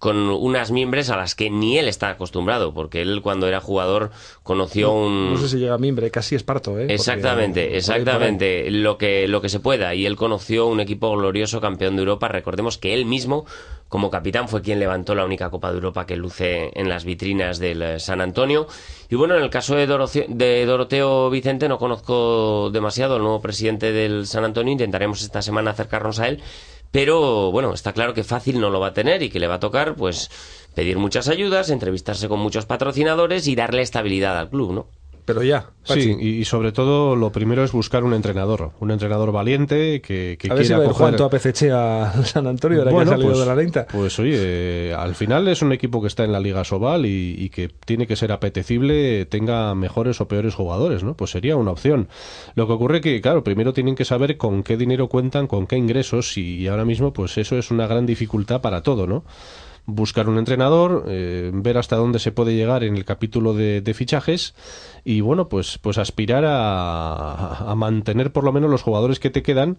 con 0.00 0.16
unas 0.16 0.70
miembros 0.72 1.10
a 1.10 1.16
las 1.16 1.34
que 1.36 1.50
ni 1.50 1.78
él 1.78 1.86
está 1.86 2.08
acostumbrado, 2.08 2.72
porque 2.74 3.02
él 3.02 3.20
cuando 3.22 3.46
era 3.46 3.60
jugador 3.60 4.10
conoció 4.42 4.92
un... 4.92 5.34
No 5.34 5.38
sé 5.38 5.50
si 5.50 5.58
llega 5.58 5.74
a 5.74 5.78
mimbre, 5.78 6.10
casi 6.10 6.34
esparto, 6.34 6.70
¿eh? 6.72 6.74
Porque- 6.80 6.94
Exactamente, 6.94 7.66
por 7.66 7.76
exactamente, 7.76 8.70
lo 8.70 8.96
que 8.96 9.28
lo 9.28 9.42
que 9.42 9.50
se 9.50 9.60
pueda. 9.60 9.94
Y 9.94 10.06
él 10.06 10.16
conoció 10.16 10.66
un 10.66 10.80
equipo 10.80 11.14
glorioso 11.16 11.60
campeón 11.60 11.96
de 11.96 12.00
Europa, 12.00 12.28
recordemos 12.28 12.78
que 12.78 12.94
él 12.94 13.04
mismo 13.04 13.44
como 13.88 14.08
capitán 14.08 14.48
fue 14.48 14.62
quien 14.62 14.78
levantó 14.78 15.14
la 15.16 15.24
única 15.24 15.50
Copa 15.50 15.68
de 15.70 15.74
Europa 15.74 16.06
que 16.06 16.16
luce 16.16 16.70
en 16.74 16.88
las 16.88 17.04
vitrinas 17.04 17.58
del 17.58 17.82
eh, 17.82 17.98
San 18.00 18.20
Antonio. 18.20 18.68
Y 19.10 19.16
bueno, 19.16 19.36
en 19.36 19.42
el 19.42 19.50
caso 19.50 19.74
de, 19.74 19.86
de 20.28 20.64
Doroteo 20.64 21.28
Vicente 21.28 21.68
no 21.68 21.76
conozco 21.76 22.70
demasiado 22.72 23.16
al 23.16 23.22
nuevo 23.22 23.42
presidente 23.42 23.92
del 23.92 24.26
San 24.28 24.44
Antonio, 24.44 24.72
intentaremos 24.72 25.22
esta 25.22 25.42
semana 25.42 25.72
acercarnos 25.72 26.20
a 26.20 26.28
él, 26.28 26.40
pero 26.90 27.50
bueno, 27.52 27.72
está 27.72 27.92
claro 27.92 28.14
que 28.14 28.24
fácil 28.24 28.60
no 28.60 28.70
lo 28.70 28.80
va 28.80 28.88
a 28.88 28.94
tener 28.94 29.22
y 29.22 29.30
que 29.30 29.40
le 29.40 29.46
va 29.46 29.54
a 29.54 29.60
tocar 29.60 29.94
pues 29.94 30.30
pedir 30.74 30.98
muchas 30.98 31.28
ayudas, 31.28 31.70
entrevistarse 31.70 32.28
con 32.28 32.40
muchos 32.40 32.66
patrocinadores 32.66 33.46
y 33.46 33.54
darle 33.54 33.82
estabilidad 33.82 34.38
al 34.38 34.50
club, 34.50 34.72
¿no? 34.72 34.99
Pero 35.34 35.42
ya, 35.44 35.66
Pachi. 35.86 36.02
Sí, 36.02 36.16
y, 36.20 36.44
sobre 36.44 36.72
todo 36.72 37.16
lo 37.16 37.32
primero 37.32 37.64
es 37.64 37.72
buscar 37.72 38.04
un 38.04 38.14
entrenador, 38.14 38.72
un 38.80 38.90
entrenador 38.90 39.32
valiente 39.32 40.00
que, 40.00 40.36
que 40.38 40.50
a 40.50 40.54
ver 40.54 40.64
si 40.64 40.68
quiera 40.68 40.78
va 40.78 40.84
a 40.84 40.86
ir 40.86 40.92
coger- 40.92 40.98
Juanto 40.98 41.24
a 41.74 42.10
al 42.12 42.24
San 42.26 42.46
Antonio, 42.46 42.78
ahora 42.80 42.90
Bueno, 42.90 43.10
que 43.10 43.14
ha 43.14 43.16
salido 43.18 43.30
pues- 43.30 43.40
de 43.40 43.46
la 43.46 43.54
lenta. 43.54 43.86
Pues 43.90 44.18
oye, 44.18 44.94
al 44.94 45.14
final 45.14 45.48
es 45.48 45.62
un 45.62 45.72
equipo 45.72 46.00
que 46.00 46.08
está 46.08 46.24
en 46.24 46.32
la 46.32 46.40
Liga 46.40 46.64
Sobal 46.64 47.06
y, 47.06 47.34
y 47.38 47.48
que 47.50 47.68
tiene 47.84 48.06
que 48.06 48.16
ser 48.16 48.32
apetecible, 48.32 49.24
tenga 49.26 49.74
mejores 49.74 50.20
o 50.20 50.28
peores 50.28 50.54
jugadores, 50.54 51.02
¿no? 51.04 51.14
Pues 51.14 51.30
sería 51.30 51.56
una 51.56 51.70
opción. 51.70 52.08
Lo 52.54 52.66
que 52.66 52.72
ocurre 52.72 53.00
que, 53.00 53.20
claro, 53.20 53.42
primero 53.44 53.72
tienen 53.72 53.94
que 53.94 54.04
saber 54.04 54.36
con 54.36 54.62
qué 54.62 54.76
dinero 54.76 55.08
cuentan, 55.08 55.46
con 55.46 55.66
qué 55.66 55.76
ingresos 55.76 56.36
y, 56.36 56.56
y 56.56 56.68
ahora 56.68 56.84
mismo 56.84 57.12
pues 57.12 57.38
eso 57.38 57.56
es 57.58 57.70
una 57.70 57.86
gran 57.86 58.06
dificultad 58.06 58.60
para 58.60 58.82
todo, 58.82 59.06
¿no? 59.06 59.24
Buscar 59.90 60.28
un 60.28 60.38
entrenador, 60.38 61.04
eh, 61.08 61.50
ver 61.52 61.78
hasta 61.78 61.96
dónde 61.96 62.18
se 62.18 62.32
puede 62.32 62.54
llegar 62.54 62.84
en 62.84 62.96
el 62.96 63.04
capítulo 63.04 63.54
de, 63.54 63.80
de 63.80 63.94
fichajes 63.94 64.54
y 65.04 65.20
bueno, 65.20 65.48
pues, 65.48 65.78
pues 65.78 65.98
aspirar 65.98 66.44
a, 66.46 67.70
a 67.70 67.74
mantener 67.74 68.32
por 68.32 68.44
lo 68.44 68.52
menos 68.52 68.70
los 68.70 68.82
jugadores 68.82 69.18
que 69.20 69.30
te 69.30 69.42
quedan 69.42 69.78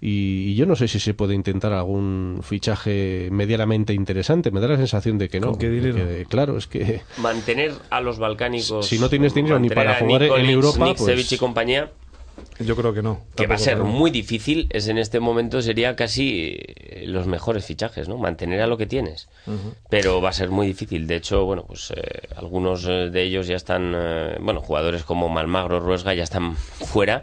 y, 0.00 0.50
y 0.50 0.54
yo 0.54 0.66
no 0.66 0.76
sé 0.76 0.88
si 0.88 0.98
se 1.00 1.12
puede 1.14 1.34
intentar 1.34 1.72
algún 1.72 2.40
fichaje 2.42 3.28
medianamente 3.30 3.92
interesante, 3.92 4.50
me 4.50 4.60
da 4.60 4.68
la 4.68 4.76
sensación 4.76 5.18
de 5.18 5.28
que 5.28 5.40
no. 5.40 5.48
¿Con 5.48 5.58
qué 5.58 5.68
dinero? 5.70 5.96
que, 5.96 6.26
claro, 6.28 6.56
es 6.56 6.66
que 6.66 7.02
mantener 7.18 7.72
a 7.90 8.00
los 8.00 8.18
balcánicos 8.18 8.86
Si 8.86 8.98
no 8.98 9.08
tienes 9.08 9.34
dinero 9.34 9.58
ni 9.58 9.68
para 9.68 9.94
jugar 9.96 10.22
en 10.22 10.46
Europa, 10.46 10.94
pues- 10.96 11.32
y 11.32 11.36
compañía 11.36 11.90
Yo 12.58 12.76
creo 12.76 12.92
que 12.92 13.02
no. 13.02 13.20
que 13.36 13.46
va 13.46 13.54
a 13.54 13.58
ser 13.58 13.74
creo. 13.78 13.86
muy 13.86 14.10
difícil 14.10 14.66
es 14.70 14.88
en 14.88 14.98
este 14.98 15.20
momento 15.20 15.62
sería 15.62 15.96
casi 15.96 16.56
eh, 16.58 17.04
los 17.06 17.26
mejores 17.26 17.64
fichajes 17.64 18.08
no 18.08 18.18
mantener 18.18 18.60
a 18.60 18.66
lo 18.66 18.76
que 18.76 18.86
tienes 18.86 19.28
pero 19.88 20.20
va 20.20 20.28
a 20.30 20.32
ser 20.32 20.50
muy 20.50 20.66
difícil 20.66 21.06
de 21.06 21.16
hecho 21.16 21.44
bueno 21.44 21.64
pues 21.66 21.90
eh, 21.96 22.02
algunos 22.36 22.84
eh, 22.86 23.10
de 23.10 23.22
ellos 23.22 23.46
ya 23.46 23.56
están 23.56 23.92
eh, 23.96 24.36
bueno 24.40 24.60
jugadores 24.60 25.02
como 25.04 25.28
Malmagro 25.28 25.80
Ruesga 25.80 26.14
ya 26.14 26.22
están 26.24 26.56
fuera 26.56 27.22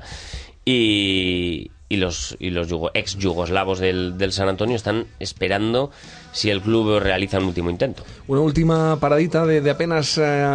y 0.65 1.71
y 1.89 1.95
los, 1.95 2.35
y 2.39 2.49
los 2.49 2.67
yugo- 2.67 2.91
ex 2.93 3.15
yugoslavos 3.17 3.79
del, 3.79 4.17
del 4.17 4.33
San 4.33 4.49
Antonio 4.49 4.75
están 4.75 5.05
esperando 5.19 5.89
si 6.33 6.49
el 6.49 6.59
club 6.61 6.99
realiza 6.99 7.37
un 7.39 7.45
último 7.45 7.69
intento. 7.69 8.03
Una 8.27 8.41
última 8.41 8.99
paradita 8.99 9.45
de, 9.45 9.61
de 9.61 9.69
apenas 9.71 10.17
eh, 10.17 10.45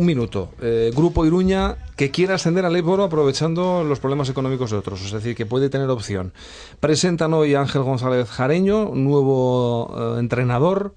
un 0.00 0.06
minuto. 0.06 0.48
Eh, 0.62 0.90
Grupo 0.96 1.26
Iruña 1.26 1.76
que 1.94 2.10
quiere 2.10 2.32
ascender 2.32 2.64
al 2.64 2.74
Eboro 2.74 3.04
aprovechando 3.04 3.84
los 3.84 4.00
problemas 4.00 4.30
económicos 4.30 4.70
de 4.70 4.78
otros, 4.78 5.04
es 5.04 5.12
decir, 5.12 5.36
que 5.36 5.44
puede 5.44 5.68
tener 5.68 5.90
opción. 5.90 6.32
Presentan 6.80 7.34
hoy 7.34 7.54
Ángel 7.54 7.82
González 7.82 8.30
Jareño, 8.30 8.92
nuevo 8.94 10.16
eh, 10.16 10.20
entrenador. 10.20 10.94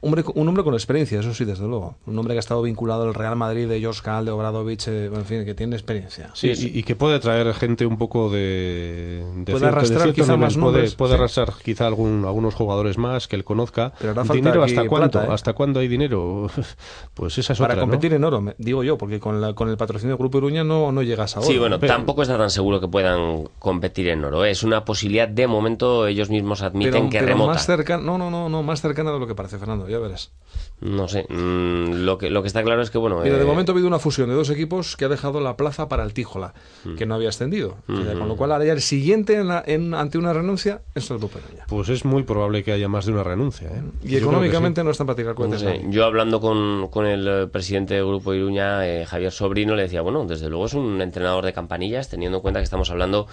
Hombre, 0.00 0.24
un 0.34 0.48
hombre 0.48 0.64
con 0.64 0.74
experiencia, 0.74 1.20
eso 1.20 1.34
sí, 1.34 1.44
desde 1.44 1.66
luego. 1.66 1.96
Un 2.06 2.18
hombre 2.18 2.34
que 2.34 2.38
ha 2.38 2.40
estado 2.40 2.62
vinculado 2.62 3.02
al 3.04 3.14
Real 3.14 3.36
Madrid 3.36 3.68
de 3.68 3.80
George 3.80 4.00
Cal, 4.02 4.24
de 4.24 4.30
Obradovich, 4.30 4.86
eh, 4.88 5.06
en 5.06 5.24
fin, 5.24 5.44
que 5.44 5.54
tiene 5.54 5.76
experiencia. 5.76 6.30
Sí, 6.34 6.52
y, 6.56 6.78
y 6.78 6.82
que 6.82 6.96
puede 6.96 7.18
traer 7.20 7.52
gente 7.54 7.86
un 7.86 7.98
poco 7.98 8.30
de, 8.30 8.38
de 8.38 9.22
Puede 9.24 9.44
cierto- 9.44 9.58
de 9.60 9.66
arrastrar 9.66 10.00
cierto 10.02 10.14
quizá 10.14 10.24
nivel. 10.32 10.38
más 10.40 10.54
puede, 10.54 10.64
nombres, 10.64 10.94
puede 10.94 11.10
sí. 11.12 11.18
arrastrar 11.18 11.52
quizá 11.64 11.86
algún, 11.86 12.24
algunos 12.26 12.54
jugadores 12.54 12.98
más 12.98 13.28
que 13.28 13.36
él 13.36 13.44
conozca. 13.44 13.92
Pero 13.98 14.12
hará 14.12 14.24
falta 14.24 14.34
¿Dinero 14.34 14.62
hasta 14.62 14.86
cuánto? 14.86 15.10
plata, 15.18 15.26
¿eh? 15.30 15.34
¿Hasta 15.34 15.52
cuándo 15.52 15.80
hay 15.80 15.88
dinero? 15.88 16.48
Pues 17.14 17.36
esa 17.38 17.52
es 17.52 17.58
Para 17.58 17.74
otra, 17.74 17.82
¿no? 17.84 17.90
competir 17.90 18.14
en 18.14 18.24
oro, 18.24 18.40
me- 18.40 18.54
digo 18.58 18.82
yo, 18.82 18.96
porque 18.96 19.20
con, 19.20 19.40
la, 19.40 19.52
con 19.54 19.68
el 19.68 19.76
patrocinio 19.76 20.12
del 20.14 20.18
Grupo 20.18 20.38
Iruña 20.38 20.64
no, 20.64 20.90
no 20.92 21.02
llegas 21.02 21.36
a 21.36 21.40
oro. 21.40 21.48
Sí, 21.48 21.58
bueno, 21.58 21.78
Pero- 21.78 21.92
tampoco 21.94 22.22
está 22.22 22.38
tan 22.38 22.50
seguro 22.50 22.80
que 22.80 22.88
puedan 22.88 23.44
competir 23.58 24.08
en 24.08 24.24
oro. 24.24 24.44
¿eh? 24.44 24.50
Es 24.50 24.62
una 24.62 24.84
posibilidad 24.84 25.28
de 25.28 25.46
momento, 25.46 26.06
ellos 26.06 26.30
mismos 26.30 26.62
admiten 26.62 26.92
pero, 26.92 27.10
que 27.10 27.18
pero 27.18 27.26
remota. 27.26 27.52
más 27.54 27.66
cercana, 27.66 28.02
no, 28.02 28.16
no, 28.16 28.30
no, 28.30 28.48
no, 28.48 28.62
más 28.62 28.80
cercana 28.80 29.12
de 29.12 29.18
lo 29.18 29.26
que 29.26 29.34
parece, 29.34 29.58
Fernando, 29.58 29.79
ya 29.88 29.98
verás. 29.98 30.32
No 30.80 31.06
sé, 31.08 31.26
mm, 31.28 32.04
lo, 32.04 32.18
que, 32.18 32.28
lo 32.30 32.40
que 32.42 32.48
está 32.48 32.62
claro 32.64 32.80
es 32.82 32.90
que, 32.90 32.98
bueno... 32.98 33.20
Mira, 33.22 33.36
de 33.36 33.42
eh, 33.42 33.46
momento 33.46 33.70
ha 33.70 33.74
habido 33.74 33.86
una 33.86 33.98
fusión 34.00 34.28
de 34.30 34.34
dos 34.34 34.48
equipos 34.50 34.96
que 34.96 35.04
ha 35.04 35.08
dejado 35.08 35.40
la 35.40 35.56
plaza 35.56 35.88
para 35.88 36.02
el 36.02 36.12
Tíjola, 36.14 36.54
Mm. 36.84 36.94
que 36.96 37.06
no 37.06 37.14
había 37.14 37.28
ascendido. 37.28 37.76
Con 37.86 38.26
lo 38.26 38.34
cual, 38.36 38.50
ahora 38.50 38.64
ya 38.64 38.72
el 38.72 38.80
siguiente 38.80 39.34
en 39.34 39.46
la- 39.48 39.62
en- 39.64 39.94
ante 39.94 40.16
una 40.18 40.32
renuncia 40.32 40.80
es 40.94 41.08
el 41.10 41.18
Grupo 41.18 41.38
Iruña. 41.38 41.66
Pues 41.68 41.88
es 41.90 42.04
muy 42.04 42.22
probable 42.24 42.64
que 42.64 42.72
haya 42.72 42.88
más 42.88 43.04
de 43.06 43.12
una 43.12 43.22
renuncia. 43.22 43.68
¿eh? 43.68 43.82
Y 44.02 44.08
Yo 44.12 44.18
económicamente 44.18 44.82
no 44.82 44.90
están 44.90 45.06
para 45.06 45.16
tirar 45.16 45.32
no 45.32 45.36
cohetes. 45.36 45.60
sé, 45.60 45.66
nadie. 45.66 45.86
yo 45.90 46.04
hablando 46.04 46.40
con, 46.40 46.88
con 46.88 47.06
el 47.06 47.28
eh, 47.28 47.46
presidente 47.46 47.94
del 47.94 48.06
Grupo 48.06 48.32
Iruña, 48.34 48.86
eh, 48.88 49.04
Javier 49.06 49.30
Sobrino, 49.32 49.76
le 49.76 49.82
decía, 49.82 50.00
bueno, 50.00 50.24
desde 50.24 50.48
luego 50.48 50.64
es 50.66 50.74
un 50.74 51.00
entrenador 51.02 51.44
de 51.44 51.52
campanillas, 51.52 52.08
teniendo 52.08 52.38
en 52.38 52.42
cuenta 52.42 52.58
que 52.60 52.64
estamos 52.64 52.90
hablando 52.90 53.28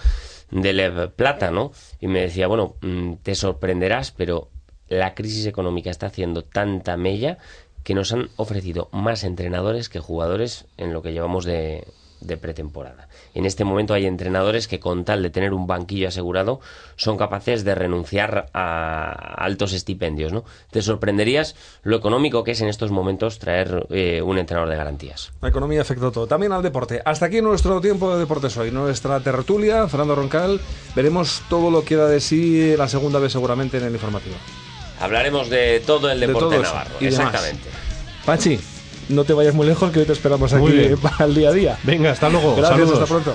de 0.50 0.72
Lev 0.72 1.10
Plata, 1.12 1.50
¿no? 1.50 1.72
Y 2.00 2.06
me 2.08 2.20
decía, 2.20 2.46
bueno, 2.46 2.76
mm, 2.82 3.14
te 3.22 3.34
sorprenderás, 3.34 4.12
pero 4.12 4.50
la 4.88 5.14
crisis 5.14 5.46
económica 5.46 5.90
está 5.90 6.06
haciendo 6.06 6.42
tanta 6.42 6.96
mella 6.96 7.38
que 7.88 7.94
nos 7.94 8.12
han 8.12 8.28
ofrecido 8.36 8.90
más 8.92 9.24
entrenadores 9.24 9.88
que 9.88 9.98
jugadores 9.98 10.66
en 10.76 10.92
lo 10.92 11.00
que 11.00 11.14
llevamos 11.14 11.46
de, 11.46 11.86
pretemporada. 12.38 13.08
En 13.32 13.46
este 13.46 13.64
momento 13.64 13.94
hay 13.94 14.04
entrenadores 14.04 14.68
que 14.68 14.78
con 14.78 15.06
tal 15.06 15.22
de 15.22 15.30
tener 15.30 15.54
un 15.54 15.66
banquillo 15.66 16.08
asegurado 16.08 16.60
son 16.96 17.16
capaces 17.16 17.64
de 17.64 17.74
renunciar 17.74 18.50
a 18.52 19.12
altos 19.42 19.72
estipendios, 19.72 20.34
¿no? 20.34 20.44
Te 20.70 20.82
sorprenderías 20.82 21.56
lo 21.82 21.96
económico 21.96 22.44
que 22.44 22.50
es 22.50 22.60
en 22.60 22.68
estos 22.68 22.90
momentos 22.90 23.38
traer 23.38 23.86
eh, 23.88 24.20
un 24.20 24.36
entrenador 24.36 24.68
de 24.68 24.76
garantías. 24.76 25.32
La 25.40 25.48
economía 25.48 25.80
afectó 25.80 26.12
todo. 26.12 26.26
También 26.26 26.52
al 26.52 26.62
deporte. 26.62 27.00
Hasta 27.06 27.24
aquí 27.24 27.40
nuestro 27.40 27.80
tiempo 27.80 28.12
de 28.12 28.18
deportes 28.18 28.54
hoy. 28.58 28.70
Nuestra 28.70 29.20
tertulia, 29.20 29.88
Fernando 29.88 30.14
Roncal. 30.14 30.60
Veremos 30.94 31.42
todo 31.48 31.70
lo 31.70 31.84
que 31.84 31.96
da 31.96 32.06
de 32.06 32.20
sí 32.20 32.76
la 32.76 32.88
segunda 32.88 33.18
vez 33.18 33.32
seguramente 33.32 33.78
en 33.78 33.84
el 33.84 33.94
informativo. 33.94 34.36
Hablaremos 35.00 35.48
de 35.50 35.80
todo 35.86 36.10
el 36.10 36.20
De 36.20 36.26
deporte 36.26 36.58
navarro, 36.58 36.90
y 37.00 37.04
demás. 37.06 37.18
exactamente. 37.26 37.68
Pachi, 38.24 38.60
no 39.08 39.24
te 39.24 39.32
vayas 39.32 39.54
muy 39.54 39.66
lejos, 39.66 39.90
que 39.90 40.00
hoy 40.00 40.04
te 40.06 40.12
esperamos 40.12 40.52
Muy 40.54 40.70
aquí 40.72 40.78
bien. 40.80 40.98
para 41.02 41.24
el 41.26 41.34
día 41.34 41.48
a 41.48 41.52
día. 41.52 41.78
Venga, 41.84 42.10
hasta 42.10 42.28
luego. 42.28 42.54
Gracias, 42.56 42.78
Saludos. 42.78 42.94
hasta 43.02 43.06
pronto. 43.06 43.34